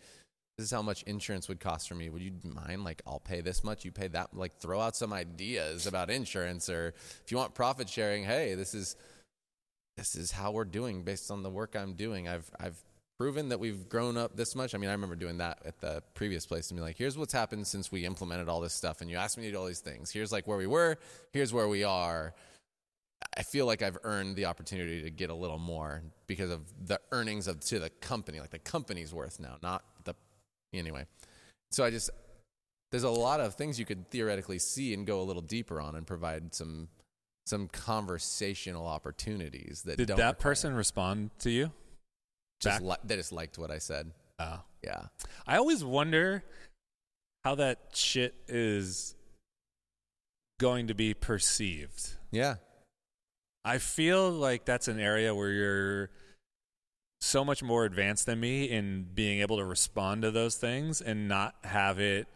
this 0.58 0.66
is 0.66 0.72
how 0.72 0.82
much 0.82 1.04
insurance 1.04 1.48
would 1.48 1.62
cost 1.62 1.88
for 1.88 1.96
me. 1.96 2.10
Would 2.10 2.22
you 2.22 2.34
mind? 2.44 2.84
Like, 2.84 3.02
I'll 3.08 3.22
pay 3.22 3.40
this 3.40 3.64
much. 3.64 3.86
You 3.86 3.92
pay 3.92 4.08
that. 4.10 4.36
Like, 4.36 4.58
throw 4.58 4.82
out 4.82 4.96
some 4.98 5.14
ideas 5.14 5.88
about 5.88 6.10
insurance, 6.10 6.70
or 6.70 6.94
if 7.24 7.32
you 7.32 7.38
want 7.38 7.54
profit 7.54 7.88
sharing, 7.88 8.26
hey, 8.26 8.56
this 8.56 8.74
is 8.74 8.98
this 9.98 10.16
is 10.16 10.32
how 10.32 10.52
we're 10.52 10.66
doing 10.66 11.04
based 11.04 11.32
on 11.32 11.44
the 11.44 11.50
work 11.50 11.76
I'm 11.76 11.94
doing. 11.94 12.28
I've 12.28 12.50
I've 12.60 12.78
proven 13.18 13.50
that 13.50 13.60
we've 13.60 13.90
grown 13.90 14.16
up 14.16 14.36
this 14.36 14.56
much. 14.56 14.76
I 14.76 14.78
mean, 14.78 14.90
I 14.90 14.94
remember 14.94 15.16
doing 15.16 15.38
that 15.38 15.60
at 15.66 15.80
the 15.80 16.04
previous 16.14 16.46
place 16.46 16.70
and 16.70 16.78
be 16.78 16.82
like, 16.84 16.98
here's 16.98 17.18
what's 17.18 17.34
happened 17.34 17.66
since 17.66 17.92
we 17.92 18.06
implemented 18.06 18.48
all 18.48 18.62
this 18.62 18.74
stuff 18.74 19.02
and 19.02 19.10
you 19.10 19.18
asked 19.18 19.38
me 19.38 19.46
to 19.46 19.52
do 19.52 19.58
all 19.58 19.66
these 19.66 19.80
things. 19.80 20.12
Here's 20.12 20.32
like 20.32 20.48
where 20.48 20.58
we 20.58 20.68
were, 20.68 20.98
here's 21.32 21.52
where 21.52 21.68
we 21.68 21.84
are. 21.84 22.34
I 23.36 23.42
feel 23.42 23.66
like 23.66 23.82
I've 23.82 23.98
earned 24.04 24.36
the 24.36 24.46
opportunity 24.46 25.02
to 25.02 25.10
get 25.10 25.32
a 25.32 25.34
little 25.34 25.58
more 25.58 26.04
because 26.28 26.52
of 26.52 26.62
the 26.86 27.00
earnings 27.12 27.48
of 27.48 27.60
to 27.62 27.80
the 27.80 27.90
company, 27.90 28.40
like 28.40 28.52
the 28.52 28.60
company's 28.60 29.14
worth 29.14 29.40
now, 29.40 29.58
not 29.64 29.84
the 30.04 30.14
anyway. 30.72 31.06
So 31.72 31.84
I 31.84 31.90
just 31.90 32.12
there's 32.92 33.04
a 33.04 33.10
lot 33.10 33.40
of 33.40 33.56
things 33.56 33.80
you 33.80 33.86
could 33.86 34.10
theoretically 34.12 34.60
see 34.60 34.94
and 34.94 35.06
go 35.08 35.20
a 35.20 35.24
little 35.24 35.42
deeper 35.42 35.82
on 35.82 35.96
and 35.96 36.06
provide 36.06 36.54
some 36.54 36.90
some 37.48 37.68
conversational 37.70 38.86
opportunities 38.86 39.82
that 39.86 39.98
Did 39.98 40.10
that 40.10 40.18
require- 40.18 40.34
person 40.34 40.76
respond 40.76 41.32
to 41.40 41.50
you? 41.50 41.72
Just 42.62 42.82
li- 42.82 42.96
they 43.04 43.16
just 43.16 43.32
liked 43.32 43.58
what 43.58 43.72
I 43.72 43.78
said. 43.78 44.12
Oh. 44.40 44.60
Yeah. 44.84 45.06
I 45.46 45.58
always 45.58 45.84
wonder 45.84 46.44
how 47.44 47.56
that 47.56 47.80
shit 47.94 48.36
is 48.48 49.16
going 50.60 50.88
to 50.88 50.94
be 50.96 51.14
perceived. 51.14 52.10
Yeah. 52.32 52.56
I 53.66 53.78
feel 53.80 54.30
like 54.32 54.66
that's 54.66 54.88
an 54.88 55.00
area 55.00 55.34
where 55.36 55.50
you're 55.52 56.10
so 57.20 57.44
much 57.44 57.62
more 57.64 57.84
advanced 57.86 58.26
than 58.28 58.40
me 58.40 58.66
in 58.66 59.08
being 59.14 59.42
able 59.42 59.58
to 59.58 59.66
respond 59.66 60.22
to 60.22 60.32
those 60.32 60.56
things 60.56 61.02
and 61.02 61.28
not 61.28 61.56
have 61.64 62.00
it 62.00 62.28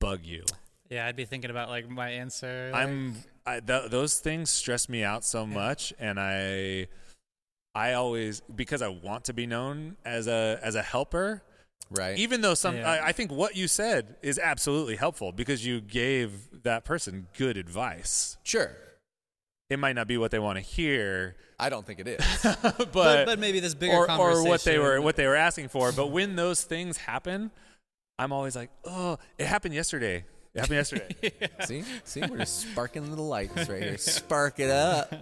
bug 0.00 0.20
you. 0.24 0.44
Yeah, 0.88 1.06
I'd 1.06 1.16
be 1.16 1.24
thinking 1.24 1.50
about 1.50 1.68
like 1.68 1.88
my 1.88 2.10
answer. 2.10 2.70
like- 2.72 2.82
I'm 2.82 3.16
I, 3.44 3.58
th- 3.60 3.90
those 3.90 4.20
things 4.20 4.50
stress 4.50 4.88
me 4.88 5.02
out 5.02 5.24
so 5.24 5.44
much, 5.44 5.92
and 5.98 6.20
I 6.20 6.86
I 7.74 7.94
always 7.94 8.42
because 8.54 8.82
I 8.82 8.88
want 8.88 9.24
to 9.24 9.32
be 9.32 9.46
known 9.46 9.96
as 10.04 10.26
a 10.26 10.58
as 10.62 10.74
a 10.74 10.82
helper. 10.82 11.42
Right. 11.90 12.16
Even 12.18 12.40
though 12.40 12.54
some, 12.54 12.76
Yeah. 12.76 12.90
I, 12.90 13.08
I 13.08 13.12
think 13.12 13.30
what 13.30 13.54
you 13.54 13.68
said 13.68 14.16
is 14.22 14.38
absolutely 14.38 14.96
helpful 14.96 15.30
because 15.30 15.66
you 15.66 15.80
gave 15.82 16.62
that 16.62 16.84
person 16.86 17.26
good 17.36 17.56
advice. 17.56 18.38
sure. 18.42 18.70
It 19.68 19.78
might 19.78 19.94
not 19.94 20.06
be 20.06 20.18
what 20.18 20.30
they 20.30 20.38
want 20.38 20.56
to 20.56 20.62
hear, 20.62 21.34
I 21.58 21.68
don't 21.68 21.86
think 21.86 22.00
it 22.00 22.08
is. 22.08 22.42
but 22.62 22.92
but, 22.92 23.26
but 23.26 23.38
maybe 23.38 23.60
this 23.60 23.74
bigger 23.74 23.94
or, 23.94 24.10
or 24.10 24.44
what 24.44 24.64
they 24.64 24.78
were 24.78 25.00
what 25.00 25.16
they 25.16 25.26
were 25.26 25.36
asking 25.36 25.68
for. 25.68 25.92
But 25.92 26.08
when 26.08 26.34
those 26.34 26.64
things 26.64 26.96
happen, 26.96 27.50
I'm 28.18 28.32
always 28.32 28.56
like, 28.56 28.70
oh, 28.84 29.18
it 29.38 29.46
happened 29.46 29.74
yesterday. 29.74 30.24
It 30.54 30.60
happened 30.60 30.76
yesterday. 30.76 31.32
See? 31.64 31.84
See? 32.04 32.20
We're 32.20 32.38
just 32.38 32.70
sparking 32.70 33.08
little 33.08 33.28
lights 33.28 33.68
right 33.68 33.82
here. 33.82 33.96
Spark 33.98 34.58
it 34.58 34.70
up. 34.70 35.12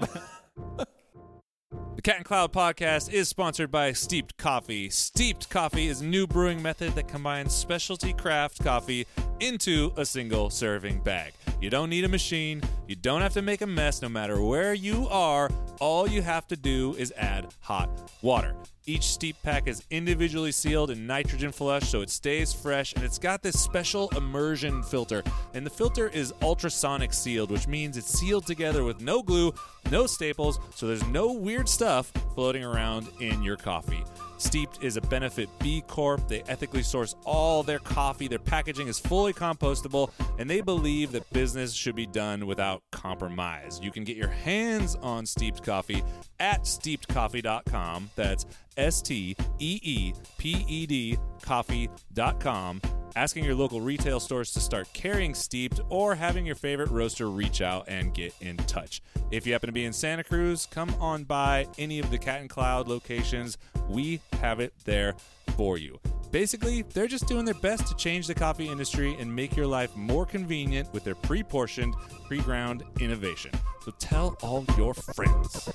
The 1.96 2.02
Cat 2.02 2.16
and 2.16 2.24
Cloud 2.24 2.52
podcast 2.52 3.12
is 3.12 3.28
sponsored 3.28 3.70
by 3.70 3.92
Steeped 3.92 4.36
Coffee. 4.38 4.88
Steeped 4.88 5.50
Coffee 5.50 5.88
is 5.88 6.00
a 6.00 6.04
new 6.04 6.26
brewing 6.26 6.62
method 6.62 6.94
that 6.94 7.08
combines 7.08 7.52
specialty 7.54 8.14
craft 8.14 8.62
coffee 8.64 9.06
into 9.40 9.92
a 9.96 10.06
single 10.06 10.48
serving 10.48 11.00
bag. 11.00 11.34
You 11.60 11.68
don't 11.68 11.90
need 11.90 12.04
a 12.04 12.08
machine, 12.08 12.62
you 12.88 12.96
don't 12.96 13.20
have 13.20 13.34
to 13.34 13.42
make 13.42 13.60
a 13.60 13.66
mess 13.66 14.00
no 14.00 14.08
matter 14.08 14.40
where 14.40 14.72
you 14.72 15.06
are. 15.08 15.50
All 15.78 16.08
you 16.08 16.22
have 16.22 16.46
to 16.48 16.56
do 16.56 16.94
is 16.96 17.12
add 17.18 17.48
hot 17.60 17.90
water. 18.22 18.54
Each 18.86 19.04
steep 19.04 19.36
pack 19.42 19.68
is 19.68 19.84
individually 19.90 20.52
sealed 20.52 20.90
and 20.90 21.06
nitrogen 21.06 21.52
flush 21.52 21.86
so 21.86 22.00
it 22.00 22.08
stays 22.08 22.54
fresh 22.54 22.94
and 22.94 23.04
it's 23.04 23.18
got 23.18 23.42
this 23.42 23.60
special 23.60 24.08
immersion 24.16 24.82
filter. 24.82 25.22
And 25.52 25.66
the 25.66 25.70
filter 25.70 26.08
is 26.08 26.32
ultrasonic 26.40 27.12
sealed, 27.12 27.50
which 27.50 27.68
means 27.68 27.98
it's 27.98 28.18
sealed 28.18 28.46
together 28.46 28.82
with 28.82 29.02
no 29.02 29.22
glue, 29.22 29.52
no 29.90 30.06
staples, 30.06 30.58
so 30.74 30.86
there's 30.86 31.06
no 31.08 31.30
weird 31.30 31.68
stuff 31.68 32.10
floating 32.34 32.64
around 32.64 33.06
in 33.20 33.42
your 33.42 33.58
coffee. 33.58 34.02
Steeped 34.40 34.82
is 34.82 34.96
a 34.96 35.02
benefit 35.02 35.50
B 35.58 35.82
Corp. 35.86 36.26
They 36.26 36.42
ethically 36.48 36.82
source 36.82 37.14
all 37.26 37.62
their 37.62 37.78
coffee. 37.78 38.26
Their 38.26 38.38
packaging 38.38 38.88
is 38.88 38.98
fully 38.98 39.34
compostable, 39.34 40.10
and 40.38 40.48
they 40.48 40.62
believe 40.62 41.12
that 41.12 41.30
business 41.30 41.74
should 41.74 41.94
be 41.94 42.06
done 42.06 42.46
without 42.46 42.82
compromise. 42.90 43.78
You 43.82 43.90
can 43.90 44.02
get 44.02 44.16
your 44.16 44.28
hands 44.28 44.96
on 45.02 45.26
steeped 45.26 45.62
coffee 45.62 46.02
at 46.40 46.62
steepedcoffee.com. 46.62 48.10
That's 48.16 48.46
S 48.80 49.02
T 49.02 49.36
E 49.58 49.80
E 49.82 50.12
P 50.38 50.64
E 50.66 50.86
D 50.86 51.18
coffee.com. 51.42 52.80
Asking 53.16 53.44
your 53.44 53.56
local 53.56 53.80
retail 53.80 54.20
stores 54.20 54.52
to 54.52 54.60
start 54.60 54.88
carrying 54.92 55.34
steeped 55.34 55.80
or 55.88 56.14
having 56.14 56.46
your 56.46 56.54
favorite 56.54 56.90
roaster 56.90 57.28
reach 57.28 57.60
out 57.60 57.84
and 57.88 58.14
get 58.14 58.32
in 58.40 58.56
touch. 58.56 59.02
If 59.32 59.46
you 59.46 59.52
happen 59.52 59.66
to 59.66 59.72
be 59.72 59.84
in 59.84 59.92
Santa 59.92 60.22
Cruz, 60.22 60.66
come 60.70 60.94
on 61.00 61.24
by 61.24 61.66
any 61.76 61.98
of 61.98 62.10
the 62.10 62.18
Cat 62.18 62.40
and 62.40 62.48
Cloud 62.48 62.86
locations. 62.86 63.58
We 63.88 64.20
have 64.40 64.60
it 64.60 64.72
there 64.84 65.14
for 65.60 65.76
you. 65.76 66.00
Basically, 66.30 66.80
they're 66.94 67.06
just 67.06 67.28
doing 67.28 67.44
their 67.44 67.52
best 67.52 67.86
to 67.86 67.94
change 67.96 68.26
the 68.26 68.34
coffee 68.34 68.66
industry 68.66 69.14
and 69.20 69.36
make 69.36 69.54
your 69.54 69.66
life 69.66 69.94
more 69.94 70.24
convenient 70.24 70.90
with 70.94 71.04
their 71.04 71.14
pre 71.14 71.42
portioned, 71.42 71.94
pre 72.26 72.40
ground 72.40 72.82
innovation. 72.98 73.50
So 73.84 73.92
tell 73.98 74.38
all 74.42 74.64
your 74.78 74.94
friends. 74.94 75.68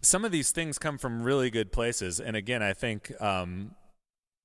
some 0.00 0.24
of 0.24 0.32
these 0.32 0.52
things 0.52 0.78
come 0.78 0.96
from 0.96 1.22
really 1.22 1.50
good 1.50 1.70
places, 1.70 2.18
and 2.18 2.34
again, 2.34 2.62
I 2.62 2.72
think 2.72 3.12
um, 3.20 3.72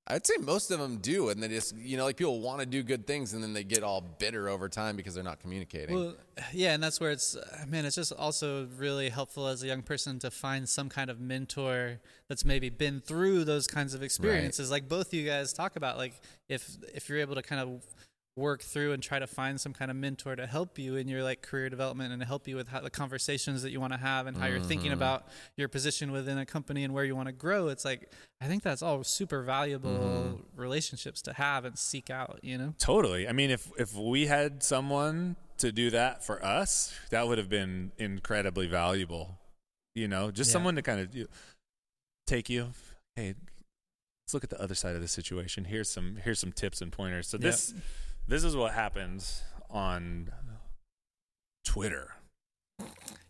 I'd 0.08 0.26
say 0.26 0.34
most 0.40 0.72
of 0.72 0.80
them 0.80 0.98
do, 0.98 1.28
and 1.28 1.40
they 1.40 1.48
just 1.48 1.76
you 1.76 1.96
know 1.96 2.04
like 2.04 2.16
people 2.16 2.40
want 2.40 2.58
to 2.58 2.66
do 2.66 2.82
good 2.82 3.06
things, 3.06 3.34
and 3.34 3.42
then 3.42 3.52
they 3.52 3.62
get 3.62 3.84
all 3.84 4.00
bitter 4.00 4.48
over 4.48 4.68
time 4.68 4.96
because 4.96 5.14
they're 5.14 5.22
not 5.22 5.38
communicating. 5.38 5.94
Well, 5.94 6.14
yeah, 6.52 6.74
and 6.74 6.82
that's 6.82 7.00
where 7.00 7.12
it's 7.12 7.36
man. 7.68 7.84
It's 7.84 7.94
just 7.94 8.12
also 8.12 8.66
really 8.76 9.10
helpful 9.10 9.46
as 9.46 9.62
a 9.62 9.68
young 9.68 9.82
person 9.82 10.18
to 10.20 10.30
find 10.30 10.68
some 10.68 10.88
kind 10.88 11.08
of 11.08 11.20
mentor 11.20 12.00
that's 12.28 12.44
maybe 12.44 12.68
been 12.68 13.00
through 13.00 13.44
those 13.44 13.68
kinds 13.68 13.94
of 13.94 14.02
experiences. 14.02 14.72
Like 14.72 14.88
both 14.88 15.14
you 15.14 15.24
guys 15.24 15.52
talk 15.52 15.76
about, 15.76 15.98
like 15.98 16.14
if 16.48 16.68
if 16.92 17.08
you're 17.08 17.18
able 17.18 17.36
to 17.36 17.42
kind 17.42 17.60
of 17.60 17.82
work 18.36 18.62
through 18.62 18.92
and 18.92 19.02
try 19.02 19.18
to 19.18 19.26
find 19.26 19.60
some 19.60 19.74
kind 19.74 19.90
of 19.90 19.96
mentor 19.96 20.34
to 20.34 20.46
help 20.46 20.78
you 20.78 20.96
in 20.96 21.06
your 21.06 21.22
like 21.22 21.42
career 21.42 21.68
development 21.68 22.12
and 22.12 22.22
help 22.22 22.48
you 22.48 22.56
with 22.56 22.68
how, 22.68 22.80
the 22.80 22.88
conversations 22.88 23.62
that 23.62 23.70
you 23.70 23.80
want 23.80 23.92
to 23.92 23.98
have 23.98 24.26
and 24.26 24.36
how 24.36 24.46
you're 24.46 24.58
thinking 24.58 24.86
mm-hmm. 24.86 24.94
about 24.94 25.28
your 25.56 25.68
position 25.68 26.10
within 26.10 26.38
a 26.38 26.46
company 26.46 26.82
and 26.82 26.94
where 26.94 27.04
you 27.04 27.14
want 27.14 27.28
to 27.28 27.32
grow 27.32 27.68
it's 27.68 27.84
like 27.84 28.10
i 28.40 28.46
think 28.46 28.62
that's 28.62 28.80
all 28.80 29.04
super 29.04 29.42
valuable 29.42 29.90
mm-hmm. 29.90 30.60
relationships 30.60 31.20
to 31.20 31.34
have 31.34 31.66
and 31.66 31.78
seek 31.78 32.08
out 32.08 32.38
you 32.42 32.56
know 32.56 32.72
Totally. 32.82 33.28
I 33.28 33.32
mean, 33.32 33.50
if 33.50 33.70
if 33.78 33.94
we 33.94 34.26
had 34.26 34.62
someone 34.62 35.36
to 35.58 35.70
do 35.70 35.90
that 35.90 36.24
for 36.24 36.44
us, 36.44 36.92
that 37.10 37.28
would 37.28 37.38
have 37.38 37.48
been 37.48 37.92
incredibly 37.96 38.66
valuable. 38.66 39.38
You 39.94 40.08
know, 40.08 40.30
just 40.30 40.50
Yeah. 40.50 40.54
someone 40.54 40.74
to 40.76 40.82
kind 40.82 41.00
of 41.00 41.14
you, 41.14 41.28
take 42.26 42.50
you. 42.50 42.72
Hey, 43.14 43.34
let's 44.24 44.34
look 44.34 44.44
at 44.44 44.50
the 44.50 44.60
other 44.60 44.74
side 44.74 44.96
of 44.96 45.00
the 45.00 45.08
situation. 45.08 45.64
Here's 45.64 45.88
some 45.88 46.16
here's 46.16 46.40
some 46.40 46.52
tips 46.52 46.80
and 46.80 46.90
pointers. 46.90 47.28
So 47.28 47.38
this 47.38 47.72
this 48.28 48.44
is 48.44 48.56
what 48.56 48.72
happens 48.72 49.42
on 49.70 50.30
Twitter. 51.64 52.14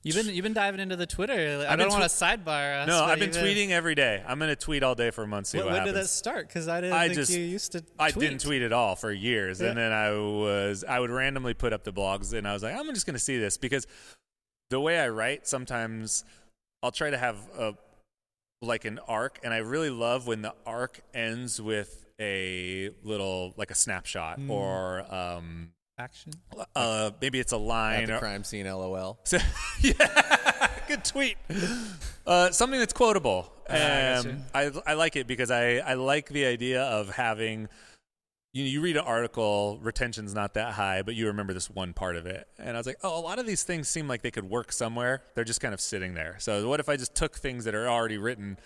You've 0.05 0.17
been 0.17 0.35
you've 0.35 0.43
been 0.43 0.53
diving 0.53 0.81
into 0.81 0.97
the 0.97 1.07
Twitter. 1.07 1.65
I 1.69 1.73
I've 1.73 1.79
don't 1.79 1.91
want 1.91 2.03
to 2.03 2.09
sidebar. 2.09 2.83
Us, 2.83 2.89
No, 2.89 3.05
I've 3.05 3.21
been 3.21 3.31
tweeting 3.31 3.71
every 3.71 3.95
day. 3.95 4.23
I'm 4.27 4.39
gonna 4.39 4.57
tweet 4.57 4.83
all 4.83 4.97
day 4.97 5.11
for 5.11 5.23
a 5.23 5.29
month. 5.29 5.49
See 5.49 5.59
When, 5.59 5.67
what 5.69 5.75
when 5.75 5.85
did 5.87 5.95
that 5.95 6.09
start? 6.09 6.49
Because 6.49 6.67
I 6.67 6.81
didn't 6.81 6.95
I 6.97 7.05
think 7.07 7.15
just- 7.19 7.33
you 7.33 7.41
used 7.45 7.73
to. 7.73 7.85
I 7.99 8.11
didn't 8.11 8.41
tweet 8.41 8.63
at 8.63 8.73
all 8.73 8.97
for 8.97 9.13
years, 9.13 9.61
and 9.61 9.77
then 9.77 9.93
I 9.93 10.11
was 10.13 10.85
I 10.85 10.99
would 10.99 11.11
randomly 11.11 11.55
put 11.55 11.73
up 11.73 11.85
the 11.85 11.93
blogs, 11.93 12.33
and 12.33 12.49
I 12.49 12.53
was 12.53 12.63
like, 12.65 12.75
I'm 12.75 12.93
just 12.95 13.07
going 13.07 13.15
to 13.15 13.21
see 13.21 13.39
this 13.39 13.57
because 13.57 13.87
the 14.71 14.81
way 14.81 14.99
I 14.99 15.09
write, 15.09 15.47
sometimes 15.47 16.25
I'll 16.83 16.91
try 16.93 17.11
to 17.11 17.19
have 17.19 17.37
a 17.57 17.75
like 18.61 18.85
an 18.85 18.99
arc, 19.07 19.39
and 19.45 19.55
I 19.55 19.59
really 19.59 19.91
love 19.91 20.27
when 20.27 20.43
the 20.43 20.55
arc 20.67 21.01
ends 21.15 21.61
with 21.63 22.02
a 22.23 22.91
little 23.03 23.53
like 23.57 23.71
a 23.71 23.75
snapshot 23.75 24.39
Mm. 24.39 24.51
or 24.51 25.15
um 25.15 25.73
action. 25.99 26.33
uh 26.75 27.11
maybe 27.21 27.39
it's 27.41 27.53
a 27.53 27.57
At 27.57 27.61
line 27.61 28.07
the 28.07 28.17
or, 28.17 28.19
crime 28.19 28.45
scene, 28.45 28.67
lol. 28.67 29.19
so, 29.25 29.39
yeah, 29.81 30.69
good 30.89 31.05
tweet. 31.05 31.37
Uh, 32.27 32.51
something 32.51 32.79
that's 32.79 32.93
quotable. 32.93 33.53
Ah, 33.69 33.75
I 33.75 34.13
Um, 34.15 34.45
I, 34.55 34.71
I 34.87 34.95
like 34.95 35.17
it 35.17 35.27
because 35.27 35.51
I, 35.51 35.77
I 35.79 35.95
like 35.95 36.29
the 36.29 36.45
idea 36.47 36.83
of 36.83 37.11
having. 37.11 37.69
You, 38.55 38.65
know, 38.65 38.69
you 38.71 38.81
read 38.83 38.97
an 38.99 39.05
article, 39.05 39.79
retention's 39.83 40.35
not 40.35 40.53
that 40.55 40.75
high, 40.75 41.01
but 41.01 41.15
you 41.15 41.29
remember 41.29 41.55
this 41.55 41.71
one 41.71 41.95
part 41.95 42.17
of 42.17 42.27
it. 42.27 42.47
And 42.59 42.77
I 42.77 42.81
was 42.81 42.87
like, 42.87 42.99
oh, 43.03 43.19
a 43.19 43.23
lot 43.23 43.39
of 43.39 43.47
these 43.47 43.63
things 43.63 43.89
seem 43.89 44.07
like 44.09 44.21
they 44.21 44.31
could 44.31 44.45
work 44.45 44.73
somewhere. 44.73 45.23
They're 45.35 45.43
just 45.45 45.63
kind 45.63 45.73
of 45.73 45.81
sitting 45.81 46.13
there. 46.13 46.37
So 46.39 46.69
what 46.69 46.79
if 46.79 46.87
I 46.91 46.99
just 46.99 47.15
took 47.15 47.35
things 47.37 47.65
that 47.65 47.75
are 47.75 47.89
already 47.89 48.19
written, 48.19 48.59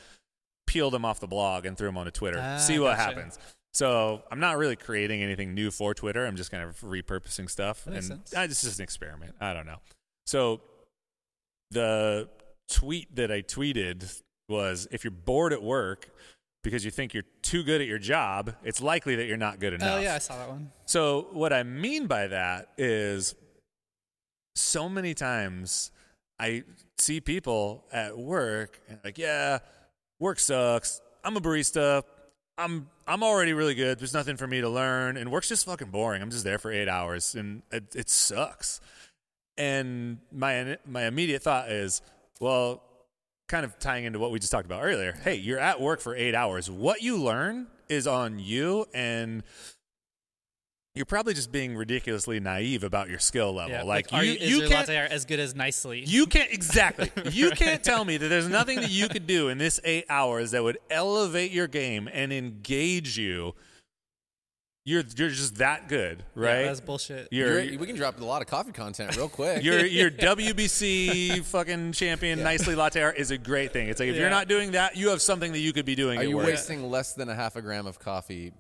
peeled 0.77 0.93
them 0.93 1.07
off 1.07 1.21
the 1.21 1.27
blog, 1.27 1.65
and 1.65 1.77
threw 1.77 1.89
them 1.89 1.97
onto 1.97 2.11
Twitter? 2.11 2.39
Ah, 2.39 2.59
see 2.59 2.79
what 2.79 2.97
gotcha. 2.97 3.03
happens. 3.03 3.39
So 3.73 4.23
I'm 4.31 4.41
not 4.41 4.59
really 4.59 4.77
creating 4.77 5.23
anything 5.23 5.55
new 5.55 5.71
for 5.71 5.95
Twitter. 5.95 6.27
I'm 6.27 6.37
just 6.37 6.51
kind 6.51 6.63
of 6.65 6.79
repurposing 6.81 7.49
stuff. 7.49 7.85
That 7.85 7.95
and 7.95 8.05
sense. 8.05 8.35
I, 8.35 8.45
it's 8.45 8.63
just 8.63 8.79
an 8.79 8.83
experiment. 8.83 9.35
I 9.41 9.55
don't 9.55 9.67
know. 9.67 9.79
So 10.27 10.61
the 11.71 12.29
tweet 12.71 13.15
that 13.17 13.33
I 13.33 13.43
tweeted 13.43 14.23
was 14.49 14.87
if 14.91 15.03
you're 15.03 15.11
bored 15.11 15.53
at 15.53 15.63
work 15.63 16.11
because 16.63 16.85
you 16.85 16.91
think 16.91 17.15
you're 17.15 17.25
too 17.43 17.63
good 17.63 17.81
at 17.81 17.87
your 17.87 17.99
job, 17.99 18.55
it's 18.63 18.81
likely 18.81 19.17
that 19.17 19.27
you're 19.27 19.37
not 19.37 19.61
good 19.61 19.73
enough. 19.73 19.99
Oh 19.99 20.01
yeah, 20.01 20.15
I 20.15 20.19
saw 20.19 20.37
that 20.37 20.49
one. 20.49 20.73
So 20.85 21.29
what 21.33 21.53
I 21.53 21.63
mean 21.63 22.07
by 22.07 22.27
that 22.27 22.71
is 22.77 23.35
so 24.55 24.89
many 24.89 25.15
times 25.15 25.91
I 26.39 26.65
see 26.99 27.21
people 27.21 27.85
at 27.93 28.17
work 28.19 28.81
and 28.89 28.99
like, 29.05 29.19
yeah, 29.19 29.59
work 30.19 30.39
sucks. 30.39 31.01
I'm 31.25 31.37
a 31.37 31.41
barista. 31.41 32.03
I'm 32.59 32.89
I'm 33.07 33.23
already 33.23 33.53
really 33.53 33.75
good. 33.75 33.99
There's 33.99 34.15
nothing 34.15 34.37
for 34.37 34.47
me 34.47 34.61
to 34.61 34.69
learn, 34.69 35.17
and 35.17 35.31
work's 35.31 35.49
just 35.49 35.67
fucking 35.67 35.91
boring. 35.91 36.23
I'm 36.23 36.31
just 36.31 36.45
there 36.45 36.59
for 36.59 36.71
eight 36.73 36.89
hours, 36.89 37.35
and 37.35 37.63
it, 37.71 37.95
it 37.95 38.09
sucks. 38.09 38.81
And 39.59 40.19
my 40.33 40.79
my 40.87 41.05
immediate 41.05 41.43
thought 41.43 41.71
is, 41.71 42.03
well, 42.41 42.83
kind 43.49 43.65
of 43.65 43.79
tying 43.79 44.05
into 44.05 44.19
what 44.19 44.31
we 44.31 44.39
just 44.39 44.53
talked 44.53 44.67
about 44.67 44.83
earlier. 44.83 45.13
Hey, 45.23 45.35
you're 45.35 45.59
at 45.59 45.81
work 45.81 46.01
for 46.01 46.17
eight 46.17 46.35
hours. 46.35 46.71
What 46.71 47.03
you 47.03 47.17
learn 47.17 47.67
is 47.89 48.07
on 48.07 48.39
you, 48.39 48.87
and 48.95 49.43
you're 50.97 51.07
probably 51.07 51.35
just 51.35 51.53
being 51.53 51.77
ridiculously 51.77 52.41
naive 52.41 52.83
about 52.83 53.09
your 53.09 53.19
skill 53.19 53.53
level. 53.53 53.73
Yeah, 53.73 53.83
like, 53.83 54.13
are 54.13 54.25
you, 54.25 54.33
you, 54.33 54.39
is 54.39 54.51
you 54.51 54.57
your 54.61 54.69
can't 54.69 54.89
latte 54.89 54.99
art 54.99 55.11
as 55.13 55.25
good 55.25 55.39
as 55.39 55.55
nicely? 55.55 56.03
you 56.05 56.27
can't 56.27 56.51
exactly. 56.51 57.11
You 57.37 57.51
can't 57.51 57.83
tell 57.83 58.05
me 58.05 58.17
that 58.17 58.29
there's 58.29 58.49
nothing 58.49 58.81
that 58.81 58.91
you 58.91 59.09
could 59.09 59.27
do 59.27 59.49
in 59.49 59.59
this 59.59 59.79
eight 59.85 60.07
hours 60.09 60.53
that 60.53 60.63
would 60.63 60.79
elevate 60.91 61.51
your 61.51 61.67
game 61.67 62.09
and 62.13 62.33
engage 62.33 63.19
you 63.19 63.55
you're 64.87 65.03
you're 65.17 65.31
just 65.31 65.57
that 65.57 65.89
good, 65.89 66.23
right? 66.37 66.61
Yeah, 66.61 66.67
that's 66.67 66.81
bullshit. 66.81 67.27
You're, 67.33 67.61
You're- 67.61 67.77
we 67.77 67.87
can 67.89 67.97
drop 67.97 68.21
a 68.21 68.25
lot 68.25 68.41
of 68.41 68.47
coffee 68.47 68.71
content 68.71 69.17
real 69.17 69.29
quick. 69.29 69.65
your 69.65 69.85
your 69.85 70.13
WBC 70.13 71.45
fucking 71.45 71.91
champion, 71.91 72.41
nicely 72.45 72.77
latte 72.77 73.03
art 73.03 73.19
is 73.19 73.33
a 73.33 73.37
great 73.37 73.73
thing. 73.73 73.89
It's 73.89 73.99
like 73.99 74.09
if 74.09 74.17
you're 74.17 74.31
not 74.31 74.47
doing 74.47 74.71
that, 74.73 74.97
you 74.97 75.09
have 75.09 75.21
something 75.21 75.51
that 75.53 75.59
you 75.59 75.73
could 75.73 75.87
be 75.87 75.97
doing. 75.97 76.21
Are 76.21 76.23
you 76.23 76.37
work. 76.37 76.47
wasting 76.47 76.89
less 76.89 77.15
than 77.15 77.29
a 77.29 77.35
half 77.35 77.57
a 77.57 77.63
gram 77.63 77.89
of 77.89 77.99
coffee 77.99 78.53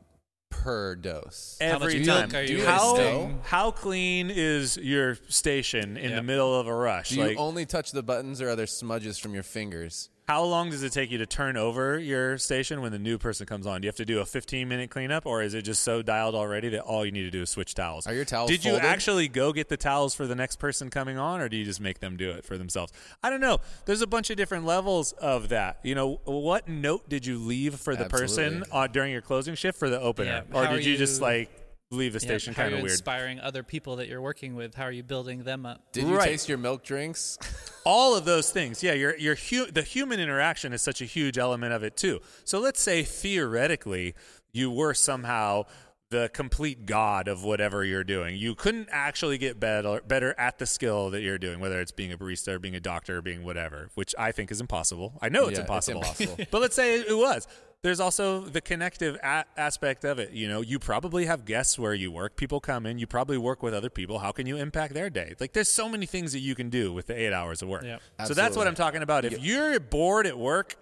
per 0.62 0.94
dose? 0.96 1.56
How 1.60 1.78
much 1.78 1.94
every 1.94 2.04
time? 2.04 2.34
are 2.34 2.42
you 2.42 2.64
how 2.64 3.30
how 3.42 3.70
clean 3.70 4.30
is 4.30 4.76
your 4.76 5.16
station 5.28 5.96
in 5.96 6.14
the 6.14 6.22
middle 6.22 6.58
of 6.58 6.66
a 6.66 6.74
rush? 6.74 7.10
Do 7.10 7.16
you 7.16 7.24
like 7.24 7.38
only 7.38 7.66
touch 7.66 7.92
the 7.92 8.02
buttons, 8.02 8.40
or 8.40 8.50
are 8.50 8.56
there 8.56 8.66
smudges 8.66 9.18
from 9.18 9.34
your 9.34 9.42
fingers? 9.42 10.08
How 10.28 10.42
long 10.42 10.70
does 10.70 10.82
it 10.82 10.90
take 10.92 11.12
you 11.12 11.18
to 11.18 11.26
turn 11.26 11.56
over 11.56 11.98
your 12.00 12.36
station 12.36 12.80
when 12.80 12.90
the 12.90 12.98
new 12.98 13.16
person 13.16 13.46
comes 13.46 13.64
on? 13.64 13.80
Do 13.80 13.86
you 13.86 13.88
have 13.88 13.96
to 13.96 14.04
do 14.04 14.18
a 14.18 14.26
15 14.26 14.68
minute 14.68 14.90
cleanup, 14.90 15.24
or 15.24 15.40
is 15.40 15.54
it 15.54 15.62
just 15.62 15.82
so 15.84 16.02
dialed 16.02 16.34
already 16.34 16.68
that 16.70 16.80
all 16.80 17.06
you 17.06 17.12
need 17.12 17.22
to 17.22 17.30
do 17.30 17.42
is 17.42 17.50
switch 17.50 17.74
towels? 17.74 18.08
Are 18.08 18.14
your 18.14 18.24
towels 18.24 18.50
Did 18.50 18.64
you 18.64 18.76
actually 18.76 19.28
go 19.28 19.52
get 19.52 19.68
the 19.68 19.76
towels 19.76 20.14
for 20.16 20.26
the 20.26 20.34
next 20.34 20.56
person 20.56 20.90
coming 20.90 21.16
on, 21.16 21.40
or 21.40 21.48
do 21.48 21.56
you 21.56 21.64
just 21.64 21.80
make 21.80 22.00
them 22.00 22.16
do 22.16 22.30
it 22.30 22.44
for 22.44 22.58
themselves? 22.58 22.92
I 23.22 23.30
don't 23.30 23.40
know. 23.40 23.58
There's 23.84 24.02
a 24.02 24.06
bunch 24.06 24.30
of 24.30 24.36
different 24.36 24.64
levels 24.64 25.12
of 25.12 25.50
that. 25.50 25.78
You 25.84 25.94
know, 25.94 26.20
what 26.24 26.66
note 26.66 27.08
did 27.08 27.24
you 27.24 27.38
leave 27.38 27.76
for 27.76 27.94
the 27.94 28.06
person 28.06 28.64
uh, 28.72 28.88
during 28.88 29.12
your 29.12 29.22
closing 29.22 29.54
shift 29.54 29.78
for 29.78 29.88
the 29.88 30.00
opener, 30.00 30.44
Yeah, 30.50 30.56
or 30.56 30.64
how 30.64 30.72
did 30.72 30.80
are 30.80 30.88
you, 30.88 30.96
just 30.96 31.20
like 31.20 31.50
leave 31.90 32.12
the 32.12 32.20
station 32.20 32.52
how 32.52 32.62
are 32.62 32.64
kind 32.66 32.74
of 32.74 32.80
weird? 32.82 32.90
inspiring 32.92 33.38
other 33.40 33.62
people 33.62 33.96
that 33.96 34.08
you're 34.08 34.20
working 34.20 34.54
with? 34.56 34.74
How 34.74 34.84
are 34.84 34.92
you 34.92 35.02
building 35.04 35.44
them 35.44 35.64
up? 35.64 35.92
Did 35.92 36.06
you 36.08 36.16
Right. 36.16 36.28
taste 36.28 36.48
your 36.48 36.58
milk 36.58 36.82
drinks? 36.82 37.38
all 37.84 38.16
of 38.16 38.24
those 38.24 38.50
things 38.50 38.82
yeah 38.82 38.92
your, 38.94 39.16
your 39.16 39.36
hu- 39.36 39.70
the 39.70 39.82
human 39.82 40.18
interaction 40.18 40.72
is 40.72 40.82
such 40.82 41.00
a 41.00 41.04
huge 41.04 41.38
element 41.38 41.72
of 41.72 41.84
it 41.84 41.96
too 41.96 42.18
so 42.44 42.58
let's 42.58 42.80
say 42.80 43.04
theoretically 43.04 44.12
you 44.52 44.72
were 44.72 44.92
somehow 44.92 45.62
the 46.10 46.30
complete 46.32 46.86
god 46.86 47.26
of 47.26 47.42
whatever 47.42 47.84
you're 47.84 48.04
doing. 48.04 48.36
You 48.36 48.54
couldn't 48.54 48.88
actually 48.92 49.38
get 49.38 49.58
better, 49.58 50.00
better 50.06 50.34
at 50.38 50.58
the 50.58 50.66
skill 50.66 51.10
that 51.10 51.20
you're 51.22 51.38
doing 51.38 51.58
whether 51.58 51.80
it's 51.80 51.90
being 51.92 52.12
a 52.12 52.18
barista 52.18 52.48
or 52.48 52.58
being 52.58 52.76
a 52.76 52.80
doctor 52.80 53.18
or 53.18 53.22
being 53.22 53.42
whatever 53.42 53.90
which 53.94 54.14
i 54.18 54.30
think 54.30 54.50
is 54.50 54.60
impossible. 54.60 55.18
I 55.20 55.28
know 55.28 55.42
it's 55.48 55.52
Yeah, 55.52 55.52
it's 55.52 55.58
impossible, 55.60 56.00
impossible. 56.02 56.44
but 56.50 56.60
let's 56.60 56.76
say 56.76 57.00
it 57.00 57.16
was. 57.16 57.48
There's 57.82 58.00
also 58.00 58.40
the 58.40 58.60
connective 58.60 59.16
a- 59.22 59.44
aspect 59.56 60.04
of 60.04 60.18
it 60.18 60.30
you 60.32 60.48
know. 60.48 60.60
You 60.60 60.78
probably 60.78 61.26
have 61.26 61.44
guests 61.44 61.78
where 61.78 61.94
you 61.94 62.10
work. 62.12 62.36
People 62.36 62.60
come 62.60 62.86
in. 62.86 62.98
You 62.98 63.06
probably 63.06 63.38
work 63.38 63.62
with 63.62 63.74
other 63.74 63.90
people. 63.90 64.20
How 64.20 64.32
can 64.32 64.46
you 64.46 64.56
impact 64.56 64.94
their 64.94 65.10
day? 65.10 65.34
Like 65.40 65.52
there's 65.52 65.68
so 65.68 65.88
many 65.88 66.06
things 66.06 66.32
that 66.32 66.40
you 66.40 66.54
can 66.54 66.70
do 66.70 66.92
with 66.92 67.06
the 67.06 67.18
eight 67.18 67.32
hours 67.32 67.62
of 67.62 67.68
work. 67.68 67.82
Yep. 67.84 68.00
so 68.26 68.34
that's 68.34 68.56
what 68.56 68.66
i'm 68.66 68.74
talking 68.74 69.02
about. 69.02 69.24
If 69.24 69.40
you're 69.40 69.80
bored 69.80 70.26
at 70.26 70.38
work 70.38 70.76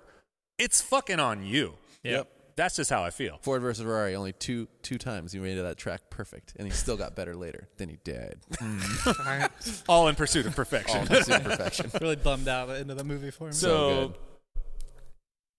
it's 0.58 0.80
fucking 0.80 1.20
on 1.20 1.44
you. 1.44 1.74
Yep. 2.02 2.28
That's 2.56 2.76
just 2.76 2.88
how 2.90 3.02
i 3.02 3.10
feel 3.10 3.38
Ford 3.42 3.62
versus 3.62 3.82
Ferrari, 3.84 4.14
only 4.14 4.32
two 4.32 4.68
two 4.82 4.98
times 4.98 5.32
he 5.32 5.38
made 5.38 5.56
that 5.56 5.76
track 5.76 6.02
perfect, 6.10 6.54
and 6.56 6.66
he 6.66 6.72
still 6.72 6.96
got 6.96 7.14
better 7.16 7.34
later. 7.34 7.68
Then 7.78 7.88
he 7.88 7.98
died. 8.04 8.38
all 9.88 10.08
in 10.08 10.14
pursuit 10.14 10.46
of 10.46 10.54
perfection 10.54 10.96
All 10.98 11.02
in 11.02 11.08
pursuit 11.08 11.34
of 11.36 11.44
perfection. 11.44 11.90
really 12.00 12.16
bummed 12.16 12.48
out 12.48 12.68
at 12.68 12.74
the 12.74 12.80
end 12.80 12.90
of 12.90 12.98
the 12.98 13.04
movie 13.04 13.30
for 13.30 13.44
me. 13.46 13.52
so, 13.52 13.68
So 13.68 14.08
good. 14.08 14.14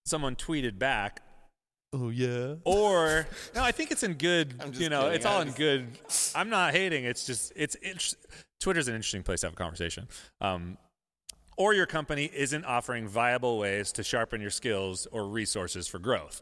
someone 0.06 0.36
tweeted 0.36 0.78
back 0.80 1.22
Oh 1.94 2.10
yeah. 2.10 2.56
or 2.66 3.26
no 3.56 3.64
i 3.64 3.72
think 3.72 3.92
it's 3.92 4.04
in 4.04 4.14
good 4.16 4.56
I'm 4.60 4.72
just 4.72 4.82
you 4.82 4.90
know 4.90 5.02
kidding. 5.04 5.16
it's 5.16 5.26
I 5.26 5.34
all 5.34 5.42
in 5.42 5.48
just- 5.48 5.58
good 5.58 5.88
i'm 6.36 6.50
not 6.50 6.74
hating 6.74 7.06
it's 7.06 7.26
just 7.26 7.54
it's 7.56 7.76
int- 7.76 8.16
twitter's 8.60 8.88
an 8.88 8.96
interesting 8.96 9.24
place 9.24 9.42
to 9.42 9.48
have 9.48 9.54
a 9.54 9.58
conversation 9.58 10.08
um, 10.42 10.78
or 11.58 11.74
your 11.74 11.86
company 11.86 12.30
isn't 12.34 12.66
offering 12.66 13.08
viable 13.08 13.58
ways 13.58 13.94
to 13.94 14.04
sharpen 14.04 14.42
your 14.42 14.50
skills 14.50 15.08
or 15.12 15.26
resources 15.28 15.88
for 15.88 16.00
growth 16.00 16.42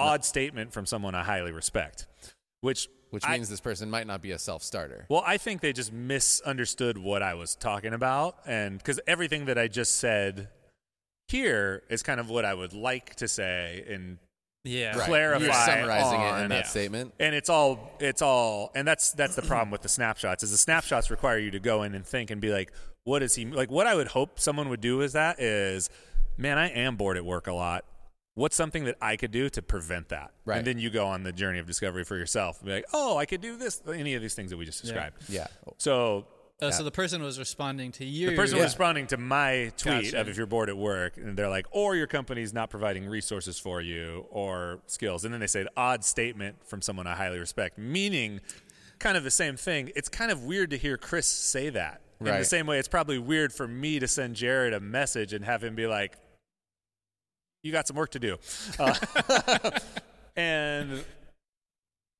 odd 0.00 0.24
statement 0.24 0.72
from 0.72 0.86
someone 0.86 1.14
i 1.14 1.22
highly 1.22 1.52
respect 1.52 2.06
which 2.62 2.88
Which 3.10 3.24
I- 3.26 3.32
means 3.36 3.48
this 3.48 3.60
person 3.60 3.90
might 3.90 4.06
not 4.06 4.20
be 4.22 4.30
a 4.32 4.38
self 4.38 4.62
starter. 4.62 5.06
well, 5.08 5.22
I 5.26 5.36
think 5.38 5.60
they 5.62 5.72
just 5.72 5.92
misunderstood 5.92 6.96
what 6.98 7.22
I 7.22 7.34
was 7.34 7.56
talking 7.56 7.92
about. 7.94 8.36
And 8.46 8.78
because 8.78 9.00
everything 9.06 9.46
that 9.46 9.56
I 9.58 9.66
just 9.66 9.96
said 9.96 10.48
here 11.28 11.82
is 11.88 12.02
kind 12.02 12.20
of 12.20 12.28
what 12.28 12.44
I 12.44 12.54
would 12.54 12.72
like 12.72 13.14
to 13.16 13.28
say 13.28 13.84
and 13.88 14.18
yeah. 14.64 14.96
Right. 14.96 15.06
clarify 15.06 15.44
You're 15.44 15.54
summarizing 15.54 16.20
it 16.20 16.42
in 16.44 16.48
that 16.50 16.64
yeah. 16.64 16.68
statement. 16.68 17.14
and 17.18 17.34
it's 17.34 17.48
all 17.48 17.92
it's 17.98 18.20
all 18.20 18.70
and 18.74 18.86
that's 18.86 19.12
that's 19.12 19.34
the 19.36 19.42
problem 19.42 19.70
with 19.70 19.80
the 19.82 19.88
snapshots 19.88 20.42
is 20.42 20.50
the 20.50 20.58
snapshots 20.58 21.10
require 21.10 21.38
you 21.38 21.50
to 21.52 21.60
go 21.60 21.82
in 21.82 21.94
and 21.94 22.04
think 22.06 22.30
and 22.30 22.40
be 22.42 22.50
like 22.52 22.70
what 23.04 23.22
is 23.22 23.34
he 23.36 23.46
like 23.46 23.70
what 23.70 23.86
i 23.86 23.94
would 23.94 24.08
hope 24.08 24.38
someone 24.38 24.68
would 24.68 24.82
do 24.82 25.00
is 25.00 25.14
that 25.14 25.40
is 25.40 25.88
man 26.36 26.58
i 26.58 26.68
am 26.68 26.96
bored 26.96 27.16
at 27.16 27.24
work 27.24 27.46
a 27.46 27.52
lot 27.54 27.86
what's 28.40 28.56
something 28.56 28.84
that 28.84 28.96
i 29.02 29.16
could 29.16 29.30
do 29.30 29.48
to 29.48 29.60
prevent 29.62 30.08
that 30.08 30.30
Right. 30.44 30.58
and 30.58 30.66
then 30.66 30.78
you 30.78 30.90
go 30.90 31.06
on 31.06 31.22
the 31.22 31.32
journey 31.32 31.58
of 31.58 31.66
discovery 31.66 32.04
for 32.04 32.16
yourself 32.16 32.62
be 32.64 32.72
like 32.72 32.84
oh 32.92 33.16
i 33.16 33.26
could 33.26 33.40
do 33.40 33.56
this 33.56 33.82
any 33.94 34.14
of 34.14 34.22
these 34.22 34.34
things 34.34 34.50
that 34.50 34.56
we 34.56 34.64
just 34.64 34.82
described 34.82 35.16
Yeah. 35.28 35.46
so 35.78 36.26
Oh, 36.62 36.68
so 36.70 36.82
the 36.84 36.90
person 36.90 37.22
was 37.22 37.38
responding 37.38 37.90
to 37.92 38.04
you. 38.04 38.28
the 38.28 38.36
person 38.36 38.56
Yeah. 38.58 38.64
was 38.64 38.72
responding 38.72 39.06
to 39.06 39.16
my 39.16 39.72
tweet 39.78 40.04
Gotcha. 40.12 40.20
of 40.20 40.28
if 40.28 40.36
you're 40.36 40.44
bored 40.44 40.68
at 40.68 40.76
work, 40.76 41.16
and 41.16 41.34
they're 41.34 41.48
like, 41.48 41.64
or 41.70 41.96
your 41.96 42.06
company's 42.06 42.52
not 42.52 42.68
providing 42.68 43.06
resources 43.08 43.58
for 43.58 43.80
you 43.80 44.26
or 44.28 44.80
skills. 44.86 45.24
And 45.24 45.32
then 45.32 45.40
they 45.40 45.46
say, 45.46 45.64
odd 45.74 46.04
statement 46.04 46.56
from 46.68 46.82
someone 46.82 47.06
I 47.06 47.14
highly 47.14 47.38
respect, 47.38 47.78
meaning 47.78 48.42
kind 48.98 49.16
of 49.16 49.24
the 49.24 49.30
same 49.30 49.56
thing. 49.56 49.90
It's 49.96 50.10
kind 50.10 50.30
of 50.30 50.44
weird 50.44 50.68
to 50.72 50.76
hear 50.76 50.98
Chris 50.98 51.26
say 51.26 51.70
that. 51.70 52.02
In 52.20 52.26
the 52.26 52.44
same 52.44 52.66
way, 52.66 52.78
it's 52.78 52.88
probably 52.88 53.18
weird 53.18 53.54
for 53.54 53.66
me 53.66 53.98
to 53.98 54.06
send 54.06 54.36
Jared 54.36 54.74
a 54.74 54.80
message 54.80 55.32
and 55.32 55.42
have 55.46 55.64
him 55.64 55.74
be 55.74 55.86
like, 55.86 56.18
you 57.62 57.72
got 57.72 57.86
some 57.86 57.96
work 57.96 58.10
to 58.10 58.18
do. 58.18 58.36
Uh, 58.78 58.94
and 60.36 61.04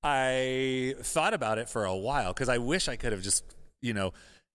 I 0.03 0.95
thought 1.01 1.35
about 1.35 1.59
it 1.59 1.69
for 1.69 1.85
a 1.85 1.97
while 1.97 2.33
because 2.33 2.49
I 2.49 2.59
wish 2.59 2.89
I 2.89 2.97
could 2.97 3.13
have 3.13 3.23
just, 3.23 3.45
you 3.83 3.95
know, 3.95 4.13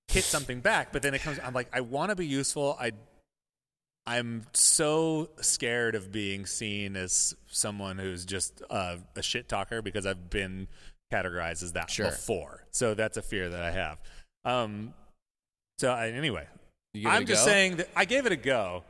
hit 0.08 0.24
something 0.24 0.60
back. 0.62 0.92
But 0.92 1.02
then 1.02 1.14
it 1.14 1.22
comes, 1.22 1.40
I'm 1.44 1.54
like, 1.54 1.70
I 1.74 1.82
want 1.82 2.10
to 2.10 2.16
be 2.16 2.28
useful. 2.28 2.78
I, 2.80 2.92
I'm 4.08 4.44
so 4.54 5.30
scared 5.42 5.96
of 5.96 6.12
being 6.12 6.46
seen 6.46 6.96
as 6.96 7.36
someone 7.48 7.98
who's 7.98 8.26
just 8.26 8.62
uh, 8.70 8.98
a 9.16 9.22
shit 9.22 9.50
talker 9.50 9.82
because 9.82 10.06
I've 10.06 10.30
been 10.30 10.68
categorized 11.12 11.64
as 11.64 11.74
that 11.74 11.90
Sure. 11.90 12.12
before. 12.12 12.64
So 12.72 12.94
that's 12.94 13.18
a 13.18 13.22
fear 13.22 13.50
that 13.50 13.62
I 13.62 13.72
have. 13.72 14.00
Um, 14.44 14.94
so 15.80 15.92
I, 15.92 16.10
anyway, 16.10 16.48
I'm 17.06 17.26
just 17.26 17.46
go? 17.46 17.52
saying 17.52 17.78
that 17.78 17.90
I 17.96 18.06
gave 18.06 18.26
it 18.26 18.32
a 18.32 18.38
go, 18.38 18.84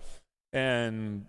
and 0.54 1.26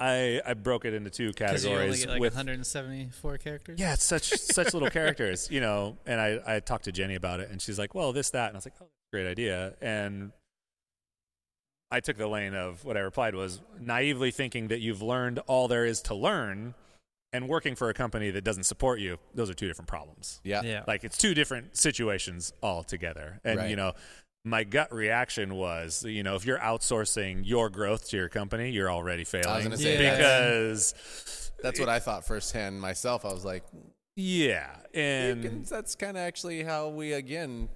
I 0.00 0.40
I 0.46 0.54
broke 0.54 0.84
it 0.86 0.94
into 0.94 1.10
two 1.10 1.28
because 1.28 1.64
you 1.64 1.70
only 1.70 1.80
categories 1.82 2.04
get 2.04 2.10
like 2.12 2.20
with 2.20 2.34
174 2.34 3.38
characters. 3.38 3.78
yeah, 3.78 3.92
it's 3.92 4.04
such 4.04 4.30
such 4.34 4.72
little 4.72 4.90
characters, 5.00 5.48
you 5.50 5.60
know. 5.60 5.98
And 6.06 6.20
I 6.20 6.40
I 6.46 6.60
talked 6.60 6.84
to 6.84 6.92
Jenny 6.92 7.14
about 7.16 7.40
it, 7.40 7.50
and 7.50 7.60
she's 7.60 7.78
like, 7.78 7.94
"Well, 7.94 8.12
this 8.12 8.30
that," 8.30 8.48
and 8.48 8.56
I 8.56 8.58
was 8.58 8.66
like, 8.66 8.74
"Oh, 8.80 8.88
great 9.12 9.26
idea." 9.26 9.74
And 9.80 10.32
I 11.90 12.00
took 12.00 12.16
the 12.16 12.28
lane 12.28 12.54
of 12.54 12.84
what 12.84 12.96
I 12.96 13.00
replied 13.00 13.34
was 13.34 13.60
naively 13.80 14.30
thinking 14.30 14.68
that 14.68 14.80
you've 14.80 15.02
learned 15.02 15.40
all 15.46 15.66
there 15.68 15.84
is 15.84 16.00
to 16.02 16.14
learn, 16.14 16.74
and 17.32 17.48
working 17.48 17.74
for 17.74 17.88
a 17.90 17.94
company 17.94 18.30
that 18.30 18.44
doesn't 18.44 18.64
support 18.64 19.00
you. 19.00 19.18
Those 19.34 19.50
are 19.50 19.54
two 19.54 19.66
different 19.66 19.88
problems. 19.88 20.40
Yeah. 20.44 20.62
Yeah. 20.62 20.84
Like 20.86 21.04
it's 21.04 21.18
two 21.18 21.34
different 21.34 21.76
situations 21.76 22.52
altogether. 22.62 23.40
And 23.44 23.58
Right. 23.58 23.70
you 23.70 23.76
know, 23.76 23.92
my 24.44 24.64
gut 24.64 24.92
reaction 24.92 25.54
was, 25.54 26.04
you 26.04 26.22
know, 26.22 26.34
if 26.34 26.46
you're 26.46 26.58
outsourcing 26.58 27.42
your 27.44 27.68
growth 27.68 28.08
to 28.10 28.16
your 28.16 28.28
company, 28.28 28.70
you're 28.70 28.90
already 28.90 29.24
failing 29.24 29.76
say 29.76 29.98
because 29.98 30.94
That's 31.62 31.78
what 31.78 31.88
I 31.88 31.98
thought 31.98 32.26
firsthand 32.26 32.80
myself. 32.80 33.24
I 33.24 33.32
was 33.32 33.44
like, 33.44 33.64
yeah, 34.16 34.76
and 34.94 35.42
can- 35.42 35.62
that's 35.64 35.94
kind 35.94 36.16
of 36.16 36.22
actually 36.22 36.62
how 36.62 36.88
we 36.88 37.12
again 37.12 37.68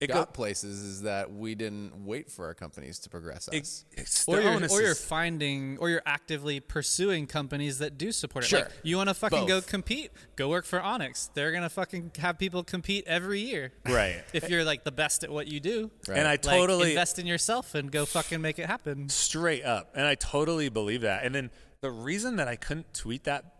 it 0.00 0.08
got 0.08 0.26
go- 0.26 0.32
places 0.32 0.78
is 0.82 1.02
that 1.02 1.32
we 1.32 1.54
didn't 1.54 2.04
wait 2.04 2.30
for 2.30 2.44
our 2.44 2.52
companies 2.54 2.98
to 3.00 3.08
progress 3.08 3.48
us. 3.48 3.84
It's 3.92 4.24
Or 4.28 4.40
you're, 4.40 4.68
or 4.70 4.82
you're 4.82 4.94
finding, 4.94 5.78
or 5.78 5.88
you're 5.88 6.02
actively 6.04 6.60
pursuing 6.60 7.26
companies 7.26 7.78
that 7.78 7.96
do 7.96 8.12
support 8.12 8.44
it. 8.44 8.48
Sure. 8.48 8.58
Like, 8.60 8.72
you 8.82 8.96
want 8.98 9.08
to 9.08 9.14
fucking 9.14 9.46
go 9.46 9.60
compete? 9.62 10.10
Go 10.36 10.50
work 10.50 10.66
for 10.66 10.82
Onyx. 10.82 11.30
They're 11.32 11.50
gonna 11.52 11.70
fucking 11.70 12.12
have 12.18 12.38
people 12.38 12.62
compete 12.62 13.04
every 13.06 13.40
year. 13.40 13.72
right. 13.86 14.22
If 14.34 14.50
you're 14.50 14.64
like 14.64 14.84
the 14.84 14.92
best 14.92 15.24
at 15.24 15.30
what 15.30 15.46
you 15.46 15.60
do, 15.60 15.90
Right. 16.06 16.18
And 16.18 16.26
I 16.28 16.32
like, 16.32 16.42
totally 16.42 16.90
invest 16.90 17.18
in 17.18 17.26
yourself 17.26 17.74
and 17.74 17.90
go 17.90 18.04
fucking 18.04 18.40
make 18.42 18.58
it 18.58 18.66
happen. 18.66 19.08
straight 19.08 19.64
up, 19.64 19.92
and 19.94 20.06
I 20.06 20.14
totally 20.14 20.68
believe 20.68 21.00
that. 21.02 21.24
And 21.24 21.34
then 21.34 21.50
the 21.80 21.90
reason 21.90 22.36
that 22.36 22.48
I 22.48 22.56
couldn't 22.56 22.92
tweet 22.92 23.24
that 23.24 23.55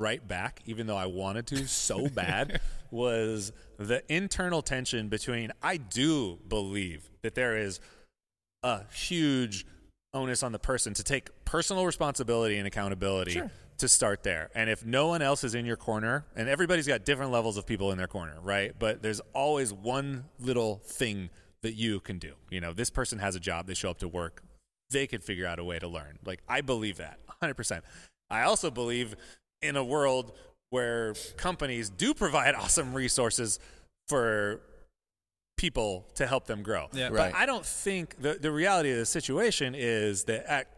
right 0.00 0.26
back, 0.26 0.60
even 0.66 0.86
though 0.86 0.96
I 0.96 1.06
wanted 1.06 1.46
to 1.48 1.66
so 1.66 2.08
bad, 2.08 2.60
was 2.90 3.52
the 3.78 4.02
internal 4.12 4.62
tension 4.62 5.08
between. 5.08 5.52
I 5.62 5.76
do 5.76 6.38
believe 6.48 7.10
that 7.22 7.34
there 7.34 7.56
is 7.56 7.80
a 8.62 8.82
huge 8.92 9.66
onus 10.14 10.42
on 10.42 10.52
the 10.52 10.58
person 10.58 10.94
to 10.94 11.04
take 11.04 11.30
personal 11.44 11.84
responsibility 11.84 12.56
and 12.56 12.66
accountability 12.66 13.42
to 13.78 13.88
start 13.88 14.22
there. 14.22 14.50
And 14.54 14.68
if 14.68 14.84
no 14.84 15.08
one 15.08 15.22
else 15.22 15.44
is 15.44 15.54
in 15.54 15.64
your 15.64 15.76
corner, 15.76 16.24
and 16.34 16.48
everybody's 16.48 16.86
got 16.86 17.04
different 17.04 17.30
levels 17.30 17.56
of 17.56 17.66
people 17.66 17.92
in 17.92 17.98
their 17.98 18.08
corner, 18.08 18.34
right? 18.42 18.72
But 18.76 19.02
there's 19.02 19.20
always 19.34 19.72
one 19.72 20.24
little 20.40 20.80
thing 20.84 21.30
that 21.62 21.74
you 21.74 22.00
can 22.00 22.18
do. 22.18 22.34
You 22.50 22.60
know, 22.60 22.72
this 22.72 22.90
person 22.90 23.18
has 23.18 23.36
a 23.36 23.40
job, 23.40 23.66
they 23.66 23.74
show 23.74 23.90
up 23.90 23.98
to 23.98 24.08
work, 24.08 24.42
they 24.90 25.06
could 25.06 25.22
figure 25.22 25.46
out 25.46 25.58
a 25.58 25.64
way 25.64 25.78
to 25.78 25.88
learn. 25.88 26.18
Like, 26.24 26.40
I 26.48 26.60
believe 26.60 26.96
that 26.96 27.18
100%. 27.42 27.82
I 28.30 28.42
also 28.42 28.70
believe 28.70 29.14
in 29.62 29.76
a 29.76 29.84
world 29.84 30.32
where 30.70 31.14
companies 31.36 31.90
do 31.90 32.14
provide 32.14 32.54
awesome 32.56 32.94
resources 32.94 33.58
for 34.08 34.60
people 35.56 36.06
to 36.14 36.26
help 36.26 36.46
them 36.46 36.62
grow. 36.62 36.86
Yeah. 36.92 37.08
Right. 37.08 37.32
But 37.32 37.34
I 37.34 37.46
don't 37.46 37.66
think 37.66 38.20
the, 38.20 38.34
the 38.34 38.50
reality 38.50 38.92
of 38.92 38.98
the 38.98 39.06
situation 39.06 39.74
is 39.76 40.24
that 40.24 40.50
at 40.50 40.68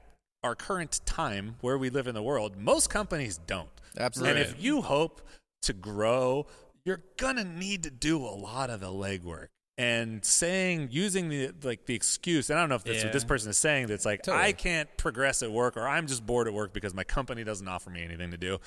our 0.43 0.55
current 0.55 1.01
time 1.05 1.57
where 1.61 1.77
we 1.77 1.91
live 1.91 2.07
in 2.07 2.15
the 2.15 2.23
world, 2.23 2.57
most 2.57 2.89
companies 2.89 3.39
don't. 3.47 3.69
Absolutely. 3.99 4.41
And 4.41 4.51
if 4.51 4.63
you 4.63 4.81
hope 4.81 5.21
to 5.63 5.73
grow, 5.73 6.47
you're 6.85 7.03
gonna 7.19 7.45
need 7.45 7.83
to 7.83 7.91
do 7.91 8.19
a 8.19 8.35
lot 8.35 8.71
of 8.71 8.81
the 8.81 8.87
legwork. 8.87 9.49
And 9.81 10.23
saying 10.25 10.89
using 10.91 11.29
the 11.31 11.53
like 11.63 11.87
the 11.87 11.95
excuse, 11.95 12.51
and 12.51 12.59
I 12.59 12.63
don't 12.63 12.69
know 12.69 12.75
if 12.75 12.85
that's 12.85 13.03
what 13.03 13.13
this 13.15 13.25
person 13.25 13.49
is 13.49 13.57
saying 13.57 13.87
that's 13.87 14.05
like 14.05 14.23
Totally. 14.23 14.45
I 14.45 14.53
can't 14.53 14.95
progress 14.99 15.43
at 15.43 15.51
work 15.51 15.77
or 15.77 15.89
I'm 15.89 16.07
just 16.07 16.27
bored 16.27 16.47
at 16.49 16.53
work 16.53 16.75
because 16.75 16.93
my 16.93 17.05
company 17.05 17.45
doesn't 17.45 17.67
offer 17.67 17.89
me 17.89 18.03
anything 18.03 18.31
to 18.31 18.37
do. 18.37 18.59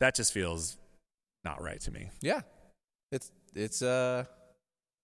That 0.00 0.14
just 0.14 0.32
feels 0.32 0.78
not 1.44 1.62
right 1.62 1.80
to 1.80 1.90
me. 1.90 2.10
yeah, 2.22 2.40
it's 3.12 3.30
it's 3.54 3.82
uh. 3.82 4.24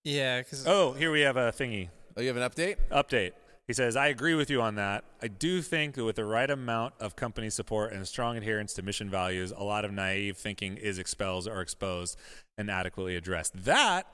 Yeah, 0.04 0.40
because 0.40 0.66
Oh, 0.66 0.92
here 0.92 1.12
we 1.12 1.20
have 1.20 1.36
a 1.36 1.52
thingy. 1.52 1.88
Oh, 2.16 2.20
you 2.20 2.28
have 2.28 2.36
an 2.36 2.48
update? 2.48 2.76
Update. 2.90 3.32
He 3.68 3.72
says, 3.72 3.94
I 3.94 4.08
agree 4.08 4.34
with 4.34 4.50
you 4.50 4.60
on 4.60 4.74
that. 4.74 5.04
I 5.22 5.28
do 5.28 5.62
think 5.62 5.94
that 5.94 6.04
with 6.04 6.16
the 6.16 6.24
right 6.24 6.50
amount 6.50 6.94
of 6.98 7.14
company 7.14 7.48
support 7.50 7.92
and 7.92 8.06
strong 8.08 8.36
adherence 8.36 8.74
to 8.74 8.82
mission 8.82 9.08
values, 9.08 9.52
a 9.56 9.62
lot 9.62 9.84
of 9.84 9.92
naive 9.92 10.36
thinking 10.36 10.76
is 10.76 10.98
expelled 10.98 11.46
or 11.46 11.60
exposed 11.60 12.18
and 12.58 12.68
adequately 12.70 13.14
addressed. 13.14 13.64
That 13.64 14.06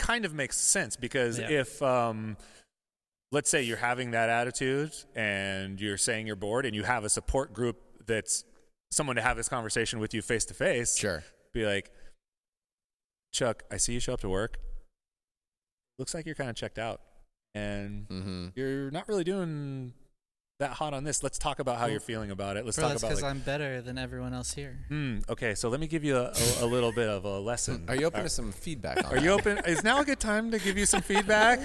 kind 0.00 0.24
of 0.24 0.34
makes 0.34 0.56
sense 0.56 0.96
because 0.96 1.38
Yeah. 1.38 1.50
if, 1.50 1.80
um, 1.82 2.36
let's 3.30 3.48
say 3.50 3.62
you're 3.62 3.76
having 3.76 4.10
that 4.12 4.28
attitude 4.28 4.92
and 5.14 5.80
you're 5.80 5.96
saying 5.96 6.26
you're 6.26 6.34
bored 6.36 6.66
and 6.66 6.74
you 6.74 6.82
have 6.82 7.04
a 7.04 7.08
support 7.08 7.52
group 7.52 7.76
that's 8.06 8.44
someone 8.90 9.14
to 9.16 9.22
have 9.22 9.36
this 9.36 9.48
conversation 9.48 10.00
with 10.00 10.12
you 10.14 10.22
face 10.22 10.44
to 10.46 10.54
face, 10.54 10.96
Sure. 10.96 11.22
be 11.52 11.64
like, 11.64 11.92
Chuck, 13.32 13.62
I 13.70 13.76
see 13.76 13.92
you 13.92 14.00
show 14.00 14.14
up 14.14 14.20
to 14.22 14.28
work. 14.28 14.58
Looks 15.98 16.14
like 16.14 16.26
you're 16.26 16.34
kind 16.34 16.50
of 16.50 16.56
checked 16.56 16.78
out, 16.78 17.00
and 17.54 18.08
Mm-hmm. 18.08 18.48
you're 18.56 18.90
not 18.90 19.06
really 19.06 19.22
doing 19.22 19.92
that 20.60 20.70
hot 20.70 20.94
on 20.94 21.04
this. 21.04 21.22
Let's 21.22 21.38
talk 21.38 21.58
about 21.58 21.78
how 21.78 21.86
you're 21.86 22.00
feeling 22.00 22.30
about 22.30 22.56
it. 22.56 22.64
Let's 22.64 22.76
bro, 22.76 22.84
talk 22.84 22.92
that's 22.92 23.02
about 23.02 23.08
because 23.10 23.22
like, 23.22 23.30
I'm 23.30 23.40
better 23.40 23.82
than 23.82 23.98
everyone 23.98 24.32
else 24.32 24.54
here. 24.54 24.78
hmm, 24.88 25.18
okay. 25.28 25.54
So 25.54 25.68
let 25.68 25.80
me 25.80 25.86
give 25.86 26.04
you 26.04 26.16
a, 26.16 26.32
a, 26.60 26.64
a 26.64 26.66
little 26.66 26.92
bit 26.92 27.08
of 27.08 27.24
a 27.24 27.38
lesson. 27.40 27.84
Are 27.88 27.96
you 27.96 28.06
open 28.06 28.22
to 28.22 28.28
some 28.28 28.52
feedback? 28.52 29.04
On 29.04 29.12
Are 29.16 29.20
you 29.20 29.30
open? 29.30 29.58
Is 29.66 29.82
now 29.82 30.00
a 30.00 30.04
good 30.04 30.20
time 30.20 30.50
to 30.52 30.58
give 30.58 30.78
you 30.78 30.86
some 30.86 31.02
feedback? 31.02 31.60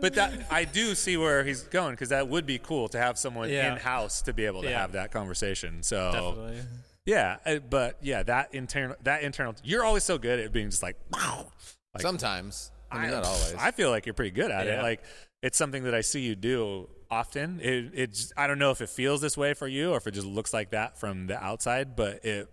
But 0.00 0.14
that 0.14 0.32
I 0.50 0.64
do 0.64 0.94
see 0.94 1.16
where 1.16 1.44
he's 1.44 1.62
going 1.62 1.92
because 1.94 2.10
that 2.10 2.28
would 2.28 2.44
be 2.44 2.58
cool 2.58 2.88
to 2.90 2.98
have 2.98 3.16
someone 3.18 3.48
Yeah. 3.48 3.72
in 3.72 3.78
house 3.78 4.20
to 4.22 4.34
be 4.34 4.44
able 4.44 4.62
to 4.62 4.68
Yeah. 4.68 4.80
have 4.80 4.92
that 4.92 5.10
conversation. 5.12 5.82
So 5.82 6.12
Definitely. 6.12 6.58
yeah, 7.06 7.36
uh, 7.46 7.58
but 7.70 7.98
yeah, 8.02 8.22
that 8.24 8.52
internal, 8.54 8.96
that 9.04 9.22
internal. 9.22 9.54
You're 9.64 9.82
always 9.84 10.04
so 10.04 10.18
good 10.18 10.40
at 10.40 10.52
being 10.52 10.68
just 10.68 10.82
like, 10.82 10.96
wow. 11.10 11.46
Like, 11.94 12.02
Sometimes. 12.02 12.70
I 12.90 13.02
mean, 13.02 13.10
not 13.12 13.24
always. 13.24 13.54
I 13.58 13.70
feel 13.70 13.90
like 13.90 14.04
you're 14.04 14.14
pretty 14.14 14.32
good 14.32 14.50
at 14.50 14.66
it. 14.66 14.82
Like 14.82 15.02
it's 15.42 15.56
something 15.56 15.84
that 15.84 15.94
I 15.94 16.00
see 16.02 16.20
you 16.20 16.34
do 16.36 16.88
often. 17.14 17.60
It 17.62 17.92
it's 17.94 18.32
I 18.36 18.46
don't 18.46 18.58
know 18.58 18.72
if 18.72 18.80
it 18.80 18.88
feels 18.88 19.20
this 19.20 19.36
way 19.36 19.54
for 19.54 19.68
you 19.68 19.92
or 19.92 19.96
if 19.96 20.06
it 20.06 20.12
just 20.12 20.26
looks 20.26 20.52
like 20.52 20.70
that 20.70 20.98
from 20.98 21.28
the 21.28 21.42
outside, 21.42 21.94
but 21.94 22.24
it 22.24 22.48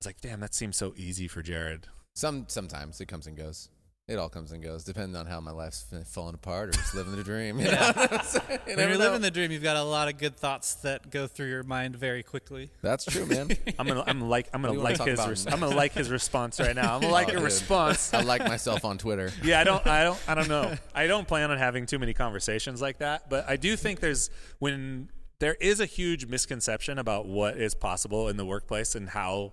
it's 0.00 0.06
like, 0.06 0.20
damn, 0.20 0.40
that 0.40 0.54
seems 0.54 0.76
so 0.76 0.94
easy 0.96 1.28
for 1.28 1.42
Jared. 1.42 1.88
Some 2.14 2.44
sometimes 2.48 3.00
it 3.00 3.06
comes 3.06 3.26
and 3.26 3.36
goes. 3.36 3.68
It 4.08 4.18
all 4.18 4.28
comes 4.28 4.50
and 4.50 4.60
goes, 4.62 4.82
depending 4.82 5.14
on 5.16 5.26
how 5.26 5.40
my 5.40 5.52
life's 5.52 5.86
falling 6.06 6.34
apart 6.34 6.70
or 6.70 6.72
just 6.72 6.92
living 6.92 7.14
the 7.14 7.22
dream. 7.22 7.60
You 7.60 7.66
know 7.70 7.92
what 7.94 8.34
you 8.34 8.40
when 8.76 8.78
you're 8.88 8.90
know. 8.90 8.96
living 8.98 9.20
the 9.20 9.30
dream, 9.30 9.52
you've 9.52 9.62
got 9.62 9.76
a 9.76 9.82
lot 9.82 10.08
of 10.08 10.18
good 10.18 10.36
thoughts 10.36 10.74
that 10.76 11.10
go 11.10 11.28
through 11.28 11.48
your 11.48 11.62
mind 11.62 11.94
very 11.94 12.24
quickly. 12.24 12.70
That's 12.82 13.04
true, 13.04 13.24
man. 13.26 13.50
I'm 13.78 13.86
gonna 13.86 14.02
I'm 14.04 14.20
like 14.28 14.48
I'm 14.52 14.60
gonna 14.60 14.72
do 14.74 14.78
you 14.78 14.82
wanna 14.84 14.98
like 14.98 15.06
his 15.08 15.18
about? 15.20 15.28
res- 15.30 15.46
I'm 15.46 15.60
gonna 15.60 15.76
like 15.76 15.92
his 15.92 16.10
response 16.10 16.58
right 16.58 16.74
now. 16.74 16.96
I'm 16.96 17.00
gonna 17.00 17.12
like 17.12 17.28
Oh, 17.28 17.32
your 17.32 17.40
dude. 17.40 17.44
response. 17.44 18.12
I 18.12 18.22
like 18.22 18.44
myself 18.44 18.84
on 18.84 18.98
Twitter. 18.98 19.30
yeah, 19.44 19.60
I 19.60 19.64
don't, 19.64 19.86
I 19.86 20.02
don't, 20.02 20.18
I 20.28 20.34
don't 20.34 20.48
know. 20.48 20.74
I 20.96 21.06
don't 21.06 21.28
plan 21.28 21.52
on 21.52 21.58
having 21.58 21.86
too 21.86 22.00
many 22.00 22.12
conversations 22.12 22.82
like 22.82 22.98
that, 22.98 23.30
but 23.30 23.48
I 23.48 23.56
do 23.56 23.76
think 23.76 24.00
there's 24.00 24.30
when 24.58 25.10
there 25.38 25.54
is 25.54 25.78
a 25.78 25.86
huge 25.86 26.26
misconception 26.26 26.98
about 26.98 27.26
what 27.26 27.56
is 27.56 27.74
possible 27.76 28.28
in 28.28 28.36
the 28.36 28.44
workplace 28.44 28.96
and 28.96 29.08
how 29.08 29.52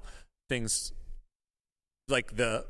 things 0.49 0.91
like 2.07 2.35
the 2.35 2.65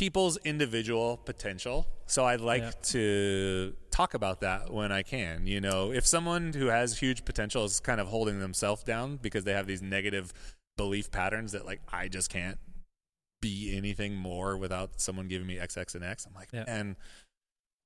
people's 0.00 0.38
individual 0.46 1.18
potential. 1.18 1.86
So 2.06 2.24
I 2.24 2.36
like 2.36 2.62
Yeah. 2.62 2.70
to 2.94 3.76
talk 3.90 4.14
about 4.14 4.40
that 4.40 4.72
when 4.72 4.90
I 4.90 5.02
can. 5.02 5.46
You 5.46 5.60
know, 5.60 5.92
if 5.92 6.06
someone 6.06 6.54
who 6.54 6.66
has 6.68 6.98
huge 6.98 7.26
potential 7.26 7.64
is 7.66 7.80
kind 7.80 8.00
of 8.00 8.08
holding 8.08 8.40
themselves 8.40 8.82
down 8.82 9.18
because 9.18 9.44
they 9.44 9.52
have 9.52 9.66
these 9.66 9.82
negative 9.82 10.32
belief 10.78 11.10
patterns 11.10 11.52
that 11.52 11.66
like 11.66 11.82
I 11.92 12.08
just 12.08 12.30
can't 12.30 12.58
be 13.42 13.76
anything 13.76 14.14
more 14.16 14.56
without 14.56 15.00
someone 15.02 15.28
giving 15.28 15.46
me 15.46 15.58
X, 15.58 15.76
X, 15.76 15.94
and 15.94 16.02
X. 16.02 16.24
I'm 16.26 16.32
like, 16.34 16.48
Yeah. 16.50 16.64
and 16.66 16.96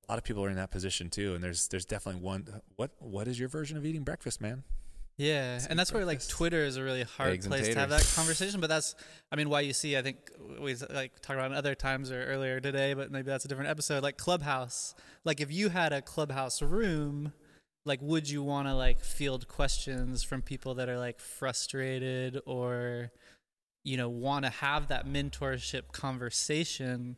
a 0.09 0.13
lot 0.13 0.19
of 0.19 0.25
people 0.25 0.45
are 0.45 0.51
in 0.51 0.57
that 0.57 0.71
position 0.71 1.11
too. 1.11 1.35
And 1.35 1.43
there's 1.43 1.67
there's 1.67 1.85
definitely 1.85 2.23
one. 2.23 2.47
What 2.77 2.93
what 3.01 3.27
is 3.27 3.41
your 3.41 3.49
version 3.49 3.77
of 3.77 3.85
eating 3.85 4.05
breakfast, 4.05 4.41
man? 4.41 4.63
Yeah, 5.17 5.61
and 5.71 5.79
that's 5.79 5.93
where 5.93 6.05
like. 6.05 6.27
Twitter 6.27 6.65
is 6.65 6.77
a 6.77 6.83
really 6.83 7.05
hard 7.05 7.35
Eggs 7.35 7.47
place 7.47 7.69
to 7.69 7.79
have 7.79 7.91
that 7.91 8.11
conversation. 8.17 8.61
But 8.61 8.69
that's, 8.69 8.97
I 9.31 9.37
mean, 9.37 9.49
why 9.49 9.61
you 9.61 9.73
see, 9.73 9.97
I 9.97 10.03
think 10.03 10.19
we 10.61 10.75
like 10.75 11.21
talked 11.21 11.39
about 11.39 11.53
it 11.53 11.57
other 11.57 11.77
times 11.77 12.11
or 12.11 12.25
earlier 12.25 12.59
today, 12.61 12.95
but 12.95 13.13
maybe 13.13 13.27
that's 13.27 13.45
a 13.45 13.49
different 13.49 13.71
episode. 13.71 14.03
Like 14.03 14.17
Clubhouse, 14.17 14.95
like 15.25 15.41
if 15.41 15.53
you 15.53 15.69
had 15.69 15.93
a 15.93 16.03
Clubhouse 16.03 16.61
room, 16.63 17.33
like 17.87 18.01
would 18.03 18.29
you 18.29 18.43
want 18.43 18.67
to 18.67 18.75
like 18.75 19.01
field 19.01 19.47
questions 19.47 20.25
from 20.25 20.43
people 20.43 20.75
that 20.75 20.89
are 20.89 20.99
like 20.99 21.21
frustrated 21.21 22.41
or, 22.45 23.13
you 23.85 23.97
know, 23.97 24.09
want 24.09 24.45
to 24.47 24.51
have 24.51 24.89
that 24.89 25.07
mentorship 25.07 25.93
conversation? 25.93 27.17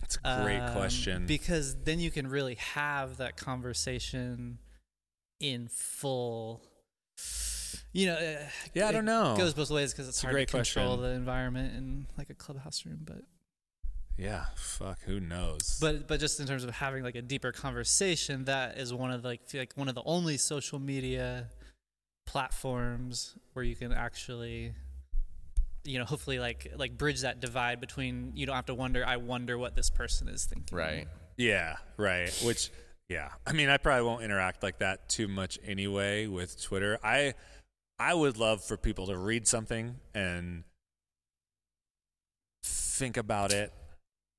That's 0.00 0.18
a 0.24 0.42
great 0.42 0.58
Um, 0.58 0.72
question. 0.74 1.26
Because 1.26 1.76
then 1.84 2.00
you 2.00 2.10
can 2.10 2.26
really 2.26 2.56
have 2.56 3.16
that 3.16 3.36
conversation 3.36 4.58
in 5.40 5.68
full. 5.68 6.60
You 7.92 8.06
know, 8.06 8.14
uh, 8.14 8.46
Yeah, 8.74 8.88
I 8.88 8.92
don't 8.92 9.04
know. 9.04 9.34
It 9.34 9.38
goes 9.38 9.54
both 9.54 9.70
ways 9.70 9.92
because 9.92 10.08
it's, 10.08 10.18
It's 10.18 10.24
a 10.24 10.26
hard 10.26 10.34
great 10.34 10.48
to 10.48 10.56
control 10.56 10.96
question. 10.96 11.02
the 11.10 11.16
environment 11.16 11.76
in 11.76 12.06
like 12.18 12.30
a 12.30 12.34
clubhouse 12.34 12.84
room. 12.84 13.00
But 13.04 13.22
yeah, 14.16 14.46
fuck, 14.56 15.00
who 15.02 15.20
knows? 15.20 15.78
but 15.80 16.06
but 16.08 16.20
just 16.20 16.38
in 16.40 16.46
terms 16.46 16.64
of 16.64 16.70
having 16.70 17.02
like 17.04 17.14
a 17.14 17.22
deeper 17.22 17.52
conversation, 17.52 18.44
that 18.46 18.78
is 18.78 18.92
one 18.92 19.10
of 19.10 19.22
the, 19.22 19.28
like 19.28 19.46
feel 19.46 19.60
like 19.60 19.72
one 19.76 19.88
of 19.88 19.94
the 19.94 20.02
only 20.04 20.36
social 20.36 20.78
media 20.78 21.48
platforms 22.26 23.36
where 23.52 23.64
you 23.64 23.76
can 23.76 23.92
actually 23.92 24.72
you 25.84 25.98
know 25.98 26.04
hopefully 26.06 26.38
like 26.38 26.72
like 26.76 26.96
bridge 26.96 27.20
that 27.20 27.38
divide 27.40 27.78
between 27.80 28.32
you 28.34 28.46
don't 28.46 28.56
have 28.56 28.64
to 28.64 28.74
wonder 28.74 29.04
i 29.06 29.18
wonder 29.18 29.58
what 29.58 29.76
this 29.76 29.90
person 29.90 30.28
is 30.28 30.46
thinking 30.46 30.76
Right. 30.76 31.06
Yeah, 31.36 31.76
right. 31.98 32.32
Which, 32.44 32.70
yeah, 33.08 33.30
I 33.46 33.52
mean, 33.52 33.68
I 33.68 33.76
probably 33.76 34.04
won't 34.04 34.22
interact 34.22 34.62
like 34.62 34.78
that 34.78 35.08
too 35.08 35.28
much 35.28 35.58
anyway 35.64 36.26
with 36.26 36.60
Twitter. 36.62 36.98
I, 37.02 37.34
I 37.98 38.14
would 38.14 38.38
love 38.38 38.64
for 38.64 38.76
people 38.76 39.06
to 39.08 39.16
read 39.16 39.46
something 39.46 39.96
and 40.14 40.64
think 42.64 43.16
about 43.16 43.52
it, 43.52 43.72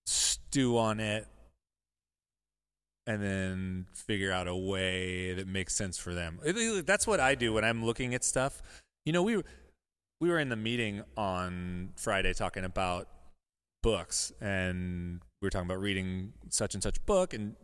stew 0.06 0.78
on 0.78 1.00
it, 1.00 1.28
and 3.08 3.22
then 3.22 3.86
figure 3.94 4.32
out 4.32 4.48
a 4.48 4.56
way 4.56 5.34
that 5.34 5.48
makes 5.48 5.76
sense 5.76 5.98
for 5.98 6.14
them. 6.14 6.40
That's 6.86 7.06
what 7.06 7.20
I 7.20 7.36
do 7.36 7.54
when 7.54 7.64
I'm 7.64 7.86
looking 7.86 8.16
at 8.16 8.24
stuff. 8.24 8.62
You 9.06 9.14
know, 9.14 9.22
we 9.22 9.44
we 10.20 10.30
were 10.30 10.40
in 10.40 10.50
the 10.50 10.56
meeting 10.56 11.04
on 11.18 11.90
Friday 11.98 12.34
talking 12.34 12.64
about 12.64 13.08
books 13.84 14.32
and 14.42 15.22
we 15.42 15.46
were 15.46 15.50
talking 15.52 15.68
about 15.68 15.80
reading 15.80 16.34
such 16.50 16.74
and 16.74 16.82
such 16.82 17.06
book 17.06 17.36
and 17.36 17.56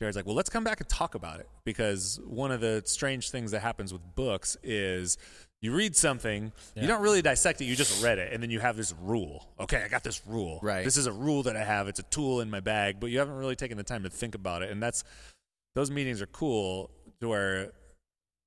Jared's 0.00 0.16
like, 0.16 0.24
well, 0.24 0.34
let's 0.34 0.48
come 0.48 0.64
back 0.64 0.80
and 0.80 0.88
talk 0.88 1.14
about 1.14 1.40
it 1.40 1.48
because 1.64 2.18
one 2.24 2.50
of 2.50 2.62
the 2.62 2.82
strange 2.86 3.30
things 3.30 3.50
that 3.50 3.60
happens 3.60 3.92
with 3.92 4.00
books 4.14 4.56
is 4.62 5.18
you 5.60 5.74
read 5.74 5.94
something, 5.94 6.52
Yeah. 6.74 6.82
you 6.82 6.88
don't 6.88 7.02
really 7.02 7.20
dissect 7.20 7.60
it, 7.60 7.66
you 7.66 7.76
just 7.76 8.02
read 8.02 8.18
it, 8.18 8.32
and 8.32 8.42
then 8.42 8.48
you 8.48 8.60
have 8.60 8.78
this 8.78 8.94
rule. 9.02 9.46
Okay, 9.60 9.82
I 9.84 9.88
got 9.88 10.02
this 10.02 10.22
rule. 10.26 10.58
Right. 10.62 10.86
This 10.86 10.96
is 10.96 11.06
a 11.06 11.12
rule 11.12 11.42
that 11.42 11.54
I 11.54 11.64
have. 11.64 11.86
It's 11.86 11.98
a 12.00 12.04
tool 12.04 12.40
in 12.40 12.48
my 12.50 12.60
bag, 12.60 12.96
but 12.98 13.10
you 13.10 13.18
haven't 13.18 13.34
really 13.34 13.56
taken 13.56 13.76
the 13.76 13.82
time 13.84 14.02
to 14.04 14.08
think 14.10 14.34
about 14.34 14.62
it. 14.62 14.70
And 14.70 14.82
that's 14.82 15.04
those 15.74 15.90
meetings 15.90 16.22
are 16.22 16.26
cool 16.26 16.90
to 17.20 17.28
where 17.28 17.72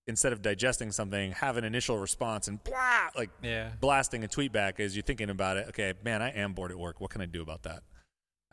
instead 0.08 0.34
of 0.34 0.42
digesting 0.42 0.92
something, 0.92 1.34
have 1.34 1.56
an 1.56 1.64
initial 1.64 2.00
response 2.00 2.48
and 2.48 2.62
blah, 2.64 3.10
like 3.16 3.30
yeah 3.44 3.70
blasting 3.80 4.24
a 4.24 4.28
tweet 4.28 4.52
back 4.52 4.80
as 4.80 4.96
you're 4.96 5.04
thinking 5.04 5.30
about 5.30 5.58
it. 5.58 5.68
Okay, 5.70 5.94
man, 6.04 6.24
I 6.24 6.32
am 6.32 6.54
bored 6.54 6.72
at 6.72 6.80
work. 6.80 7.00
What 7.00 7.12
can 7.12 7.22
I 7.22 7.28
do 7.28 7.44
about 7.44 7.62
that? 7.64 7.84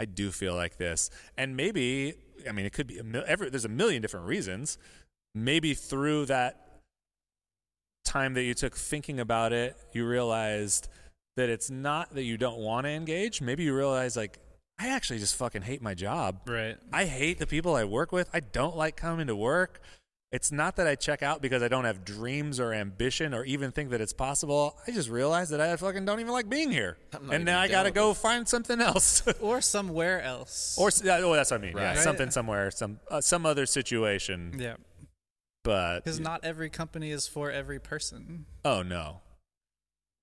I 0.01 0.07
do 0.07 0.31
feel 0.31 0.55
like 0.55 0.79
this, 0.79 1.11
and 1.37 1.55
maybe 1.55 2.15
I 2.49 2.53
mean 2.53 2.65
it 2.65 2.73
could 2.73 2.87
be 2.87 2.99
a 2.99 3.05
mil- 3.05 3.25
every, 3.27 3.51
there's 3.51 3.67
a 3.67 3.69
million 3.69 4.01
different 4.01 4.27
reasons. 4.27 4.79
Maybe 5.35 5.75
through 5.75 6.25
that 6.27 6.81
time 8.07 8.33
that 8.35 8.43
you 8.43 8.55
took 8.55 8.75
thinking 8.75 9.21
about 9.21 9.53
it, 9.53 9.77
you 9.93 10.07
realized 10.07 10.89
that 11.37 11.51
it's 11.51 11.71
not 11.71 12.15
that 12.15 12.23
you 12.23 12.39
don't 12.39 12.59
want 12.59 12.87
to 12.87 12.91
engage. 12.91 13.43
Maybe 13.43 13.63
you 13.65 13.77
realize 13.77 14.17
like 14.17 14.39
I 14.79 14.89
actually 14.89 15.19
just 15.19 15.37
fucking 15.37 15.63
hate 15.63 15.83
my 15.83 15.93
job. 15.93 16.41
right 16.47 16.79
I 16.91 17.05
hate 17.05 17.39
the 17.39 17.47
people 17.47 17.77
I 17.77 17.85
work 17.85 18.11
with. 18.11 18.31
I 18.33 18.41
don't 18.41 18.77
like 18.77 18.97
coming 18.97 19.27
to 19.27 19.37
work. 19.37 19.83
It's 20.33 20.53
not 20.53 20.77
that 20.77 20.87
I 20.87 20.95
check 20.95 21.23
out 21.25 21.43
because 21.43 21.61
I 21.63 21.69
don't 21.69 21.85
have 21.85 22.05
dreams 22.05 22.61
or 22.61 22.73
ambition 22.73 23.35
or 23.35 23.45
even 23.45 23.73
think 23.73 23.91
that 23.91 24.01
it's 24.01 24.13
possible. 24.13 24.77
I 24.87 24.93
just 24.93 25.09
realize 25.09 25.49
that 25.51 25.61
I 25.61 25.75
fucking 25.77 26.05
don't 26.05 26.21
even 26.21 26.33
like 26.33 26.49
being 26.49 26.71
here, 26.71 26.99
and 27.31 27.45
now 27.45 27.61
I 27.61 27.67
got 27.69 27.83
to 27.85 27.91
go 27.91 28.15
find 28.15 28.47
something 28.49 28.81
else. 28.81 29.27
or 29.41 29.61
somewhere 29.61 30.23
else. 30.23 30.77
or 30.79 30.89
oh, 30.89 31.33
that's 31.35 31.51
what 31.51 31.61
I 31.61 31.63
mean. 31.63 31.77
Yeah, 31.77 31.91
Right. 31.91 31.99
something 31.99 32.31
somewhere, 32.31 32.71
some 32.71 33.01
uh, 33.11 33.21
some 33.21 33.45
other 33.45 33.67
situation. 33.67 34.55
yeah, 34.59 34.77
But 35.65 36.05
because 36.05 36.21
not 36.21 36.45
every 36.45 36.71
company 36.71 37.11
is 37.11 37.27
for 37.27 37.51
every 37.51 37.81
person, 37.81 38.47
oh 38.65 38.83
no, 38.83 39.23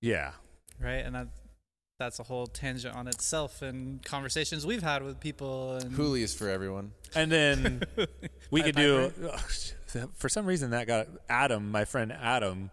yeah, 0.02 0.32
right? 0.80 1.06
And 1.06 1.16
that 1.16 1.28
that's 2.00 2.20
a 2.20 2.24
whole 2.24 2.48
tangent 2.48 2.96
on 2.96 3.08
itself 3.08 3.62
and 3.62 4.02
conversations 4.06 4.66
we've 4.66 4.84
had 4.84 5.04
with 5.04 5.20
people. 5.20 5.74
And 5.74 5.92
Hooli 5.92 6.22
is 6.22 6.34
for 6.34 6.48
everyone. 6.48 6.92
and 7.14 7.30
then 7.30 7.84
we 8.52 8.62
could 8.64 8.76
do. 8.76 9.12
For 10.16 10.30
some 10.30 10.46
reason, 10.46 10.72
that 10.72 10.88
got 10.88 11.08
Adam, 11.30 11.72
my 11.72 11.86
friend 11.86 12.12
Adam. 12.12 12.72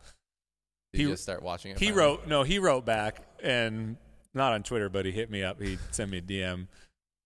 Did 0.93 1.01
you 1.01 1.07
He- 1.09 1.13
just 1.13 1.23
start 1.23 1.43
watching 1.43 1.73
it? 1.73 1.79
He 1.79 1.87
finally? 1.87 2.01
wrote 2.01 2.27
no, 2.27 2.43
he 2.43 2.59
wrote 2.59 2.85
back 2.85 3.23
and 3.43 3.97
not 4.33 4.53
on 4.53 4.63
Twitter, 4.63 4.89
but 4.89 5.07
he 5.07 5.13
hit 5.13 5.31
me 5.31 5.43
up. 5.43 5.61
He 5.61 5.79
sent 5.91 6.11
me 6.11 6.19
a 6.19 6.23
DM 6.23 6.67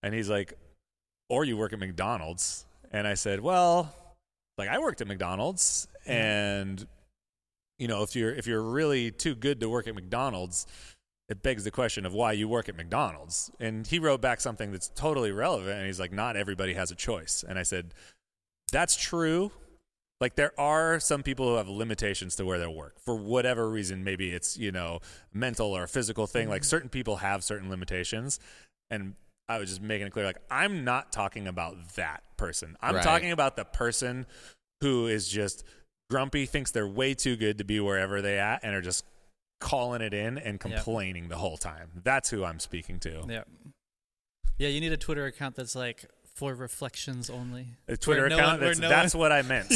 and 0.03 0.13
he's 0.13 0.29
like, 0.29 0.53
"Or 1.29 1.43
you 1.43 1.57
work 1.57 1.73
at 1.73 1.79
McDonald's?" 1.79 2.65
And 2.91 3.07
I 3.07 3.13
said, 3.15 3.41
"Well, 3.41 3.93
like 4.57 4.69
I 4.69 4.79
worked 4.79 5.01
at 5.01 5.07
McDonald's 5.07 5.87
mm-hmm. 6.01 6.11
and 6.11 6.87
you 7.77 7.87
know, 7.87 8.03
if 8.03 8.15
you're 8.15 8.33
if 8.33 8.45
you're 8.47 8.61
really 8.61 9.11
too 9.11 9.35
good 9.35 9.59
to 9.61 9.69
work 9.69 9.87
at 9.87 9.95
McDonald's, 9.95 10.67
it 11.29 11.41
begs 11.41 11.63
the 11.63 11.71
question 11.71 12.05
of 12.05 12.13
why 12.13 12.31
you 12.33 12.47
work 12.47 12.69
at 12.69 12.75
McDonald's." 12.75 13.51
And 13.59 13.85
he 13.87 13.99
wrote 13.99 14.21
back 14.21 14.41
something 14.41 14.71
that's 14.71 14.89
totally 14.89 15.31
relevant 15.31 15.77
and 15.77 15.87
he's 15.87 15.99
like, 15.99 16.11
"Not 16.11 16.35
everybody 16.35 16.73
has 16.73 16.91
a 16.91 16.95
choice." 16.95 17.43
And 17.47 17.57
I 17.57 17.63
said, 17.63 17.93
"That's 18.71 18.95
true." 18.95 19.51
Like 20.19 20.35
there 20.35 20.57
are 20.59 20.99
some 20.99 21.23
people 21.23 21.47
who 21.47 21.55
have 21.55 21.69
limitations 21.69 22.35
to 22.35 22.45
where 22.45 22.59
they 22.59 22.67
work. 22.67 22.99
For 22.99 23.15
whatever 23.15 23.69
reason 23.69 24.03
maybe 24.03 24.31
it's 24.31 24.57
you 24.57 24.71
know 24.71 24.99
mental 25.33 25.75
or 25.75 25.87
physical 25.87 26.27
thing. 26.27 26.49
Like 26.49 26.61
mm-hmm. 26.61 26.67
certain 26.67 26.89
people 26.89 27.17
have 27.17 27.43
certain 27.43 27.69
limitations. 27.69 28.39
And 28.89 29.15
i 29.47 29.57
was 29.57 29.69
just 29.69 29.81
making 29.81 30.05
it 30.05 30.11
clear 30.11 30.25
like 30.25 30.37
i'm 30.51 30.83
not 30.83 31.11
talking 31.11 31.47
about 31.47 31.75
that 31.95 32.23
person. 32.37 32.77
I'm 32.81 32.95
Right. 32.95 33.03
talking 33.03 33.31
about 33.31 33.55
the 33.55 33.65
person 33.65 34.25
who 34.81 35.07
is 35.07 35.27
just 35.27 35.63
grumpy 36.09 36.45
thinks 36.45 36.71
they're 36.71 36.87
way 36.87 37.13
too 37.13 37.35
good 37.35 37.57
to 37.59 37.63
be 37.63 37.79
wherever 37.79 38.21
they 38.21 38.39
at 38.39 38.61
and 38.63 38.73
are 38.73 38.81
just 38.81 39.05
calling 39.59 40.01
it 40.01 40.13
in 40.13 40.37
and 40.37 40.59
complaining 40.59 41.27
the 41.27 41.35
whole 41.35 41.57
time. 41.57 41.89
That's 42.03 42.29
who 42.29 42.43
i'm 42.43 42.59
speaking 42.59 42.99
to. 43.01 43.25
Yeah, 43.27 43.43
yeah, 44.57 44.67
you 44.67 44.81
need 44.81 44.91
a 44.91 44.97
Twitter 44.97 45.25
account 45.25 45.55
that's 45.55 45.75
like 45.75 46.05
for 46.39 46.55
reflections 46.55 47.29
only. 47.29 47.67
a 47.87 47.95
twitter 47.97 48.21
Where 48.21 48.29
no 48.29 48.35
account 48.37 48.51
one- 48.61 48.67
that's, 48.67 48.79
no 48.79 48.89
that's 48.95 49.13
what 49.13 49.31
i 49.31 49.41
meant 49.43 49.69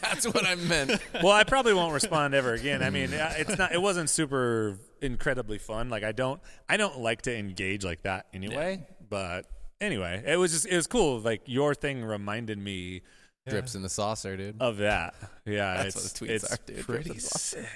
That's 0.00 0.26
what 0.26 0.44
I 0.46 0.54
meant. 0.56 1.00
well, 1.22 1.32
I 1.32 1.44
probably 1.44 1.74
won't 1.74 1.92
respond 1.92 2.34
ever 2.34 2.54
again. 2.54 2.82
I 2.82 2.90
mean, 2.90 3.12
uh, 3.14 3.32
it's 3.36 3.56
not. 3.58 3.72
It 3.72 3.80
wasn't 3.80 4.08
super 4.10 4.78
incredibly 5.00 5.58
fun. 5.58 5.90
Like 5.90 6.04
I 6.04 6.12
don't. 6.12 6.40
I 6.68 6.76
don't 6.76 7.00
like 7.00 7.22
to 7.22 7.36
engage 7.36 7.84
like 7.84 8.02
that 8.02 8.26
anyway. 8.32 8.86
But 9.08 9.46
anyway, 9.80 10.22
it 10.26 10.36
was 10.36 10.52
just. 10.52 10.66
It 10.66 10.76
was 10.76 10.86
cool. 10.86 11.18
Like 11.20 11.42
your 11.46 11.74
thing 11.74 12.04
reminded 12.04 12.58
me 12.58 13.02
Drips 13.48 13.74
in 13.74 13.82
the 13.82 13.88
saucer, 13.88 14.36
dude. 14.36 14.56
of 14.60 14.78
that. 14.78 15.14
Yeah, 15.44 15.74
That's 15.82 15.96
it's 15.96 16.20
what 16.20 16.20
the 16.20 16.26
tweets 16.26 16.34
it's 16.36 16.52
are, 16.52 16.58
dude. 16.66 16.76
Drips 16.76 16.88
in 16.88 16.94
pretty 16.94 17.12
the 17.14 17.20
sick. 17.20 17.66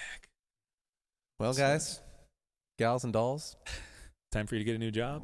Well, 1.38 1.54
guys, 1.54 2.00
gals 2.78 3.04
and 3.04 3.12
dolls, 3.12 3.56
Time 4.32 4.46
for 4.46 4.54
you 4.54 4.60
to 4.60 4.64
get 4.64 4.74
a 4.76 4.78
new 4.78 4.90
job. 4.92 5.22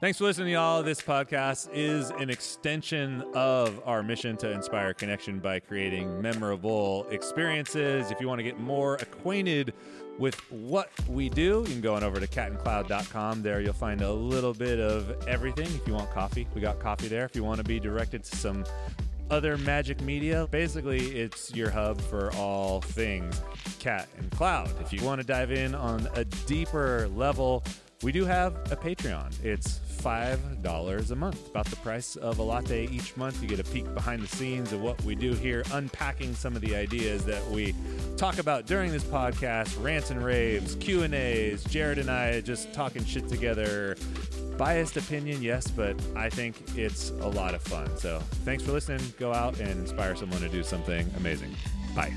Thanks 0.00 0.18
for 0.18 0.24
listening, 0.24 0.52
y'all. 0.52 0.84
This 0.84 1.02
podcast 1.02 1.70
is 1.72 2.10
an 2.10 2.30
extension 2.30 3.24
of 3.34 3.82
our 3.84 4.00
mission 4.04 4.36
to 4.36 4.48
inspire 4.48 4.94
connection 4.94 5.40
by 5.40 5.58
creating 5.58 6.22
memorable 6.22 7.04
experiences. 7.10 8.12
If 8.12 8.20
you 8.20 8.28
want 8.28 8.38
to 8.38 8.44
get 8.44 8.60
more 8.60 8.94
acquainted 8.94 9.74
with 10.16 10.36
what 10.52 10.90
we 11.08 11.28
do, 11.28 11.64
you 11.66 11.72
can 11.72 11.80
go 11.80 11.96
on 11.96 12.04
over 12.04 12.20
to 12.20 12.28
catandcloud.com. 12.28 13.42
There 13.42 13.60
you'll 13.60 13.72
find 13.72 14.00
a 14.00 14.12
little 14.12 14.54
bit 14.54 14.78
of 14.78 15.26
everything. 15.26 15.66
If 15.66 15.88
you 15.88 15.94
want 15.94 16.12
coffee, 16.12 16.46
we 16.54 16.60
got 16.60 16.78
coffee 16.78 17.08
there. 17.08 17.24
If 17.24 17.34
you 17.34 17.42
want 17.42 17.58
to 17.58 17.64
be 17.64 17.80
directed 17.80 18.22
to 18.22 18.36
some 18.36 18.64
other 19.32 19.58
magic 19.58 20.00
media. 20.00 20.46
Basically, 20.52 21.18
it's 21.18 21.52
your 21.54 21.70
hub 21.70 22.00
for 22.00 22.32
all 22.34 22.80
things 22.80 23.42
cat 23.78 24.08
and 24.16 24.30
cloud. 24.30 24.70
If 24.80 24.92
you 24.92 25.04
want 25.04 25.20
to 25.20 25.26
dive 25.26 25.50
in 25.50 25.74
on 25.74 26.08
a 26.14 26.24
deeper 26.24 27.08
level, 27.14 27.64
we 28.02 28.12
do 28.12 28.24
have 28.24 28.54
a 28.70 28.76
Patreon. 28.76 29.44
It's 29.44 29.80
$5 29.98 31.10
a 31.10 31.16
month, 31.16 31.48
about 31.48 31.66
the 31.66 31.76
price 31.76 32.14
of 32.16 32.38
a 32.38 32.42
latte 32.42 32.86
each 32.86 33.16
month. 33.16 33.42
You 33.42 33.48
get 33.48 33.58
a 33.58 33.64
peek 33.64 33.92
behind 33.94 34.22
the 34.22 34.28
scenes 34.28 34.72
of 34.72 34.80
what 34.80 35.02
we 35.02 35.16
do 35.16 35.32
here, 35.32 35.64
unpacking 35.72 36.34
some 36.34 36.54
of 36.54 36.62
the 36.62 36.76
ideas 36.76 37.24
that 37.24 37.44
we 37.50 37.74
talk 38.16 38.38
about 38.38 38.66
during 38.66 38.92
this 38.92 39.02
podcast, 39.02 39.82
rants 39.82 40.10
and 40.10 40.24
raves, 40.24 40.76
Q&As, 40.76 41.64
Jared 41.64 41.98
and 41.98 42.10
I 42.10 42.40
just 42.40 42.72
talking 42.72 43.04
shit 43.04 43.28
together. 43.28 43.96
Biased 44.56 44.96
opinion, 44.96 45.42
yes, 45.42 45.68
but 45.68 45.96
I 46.16 46.30
think 46.30 46.56
it's 46.76 47.10
a 47.10 47.28
lot 47.28 47.54
of 47.54 47.62
fun. 47.62 47.96
So 47.96 48.20
thanks 48.44 48.62
for 48.62 48.72
listening. 48.72 49.00
Go 49.18 49.32
out 49.32 49.58
and 49.60 49.70
inspire 49.70 50.14
someone 50.14 50.40
to 50.40 50.48
do 50.48 50.62
something 50.62 51.08
amazing. 51.16 51.54
Bye. 51.94 52.14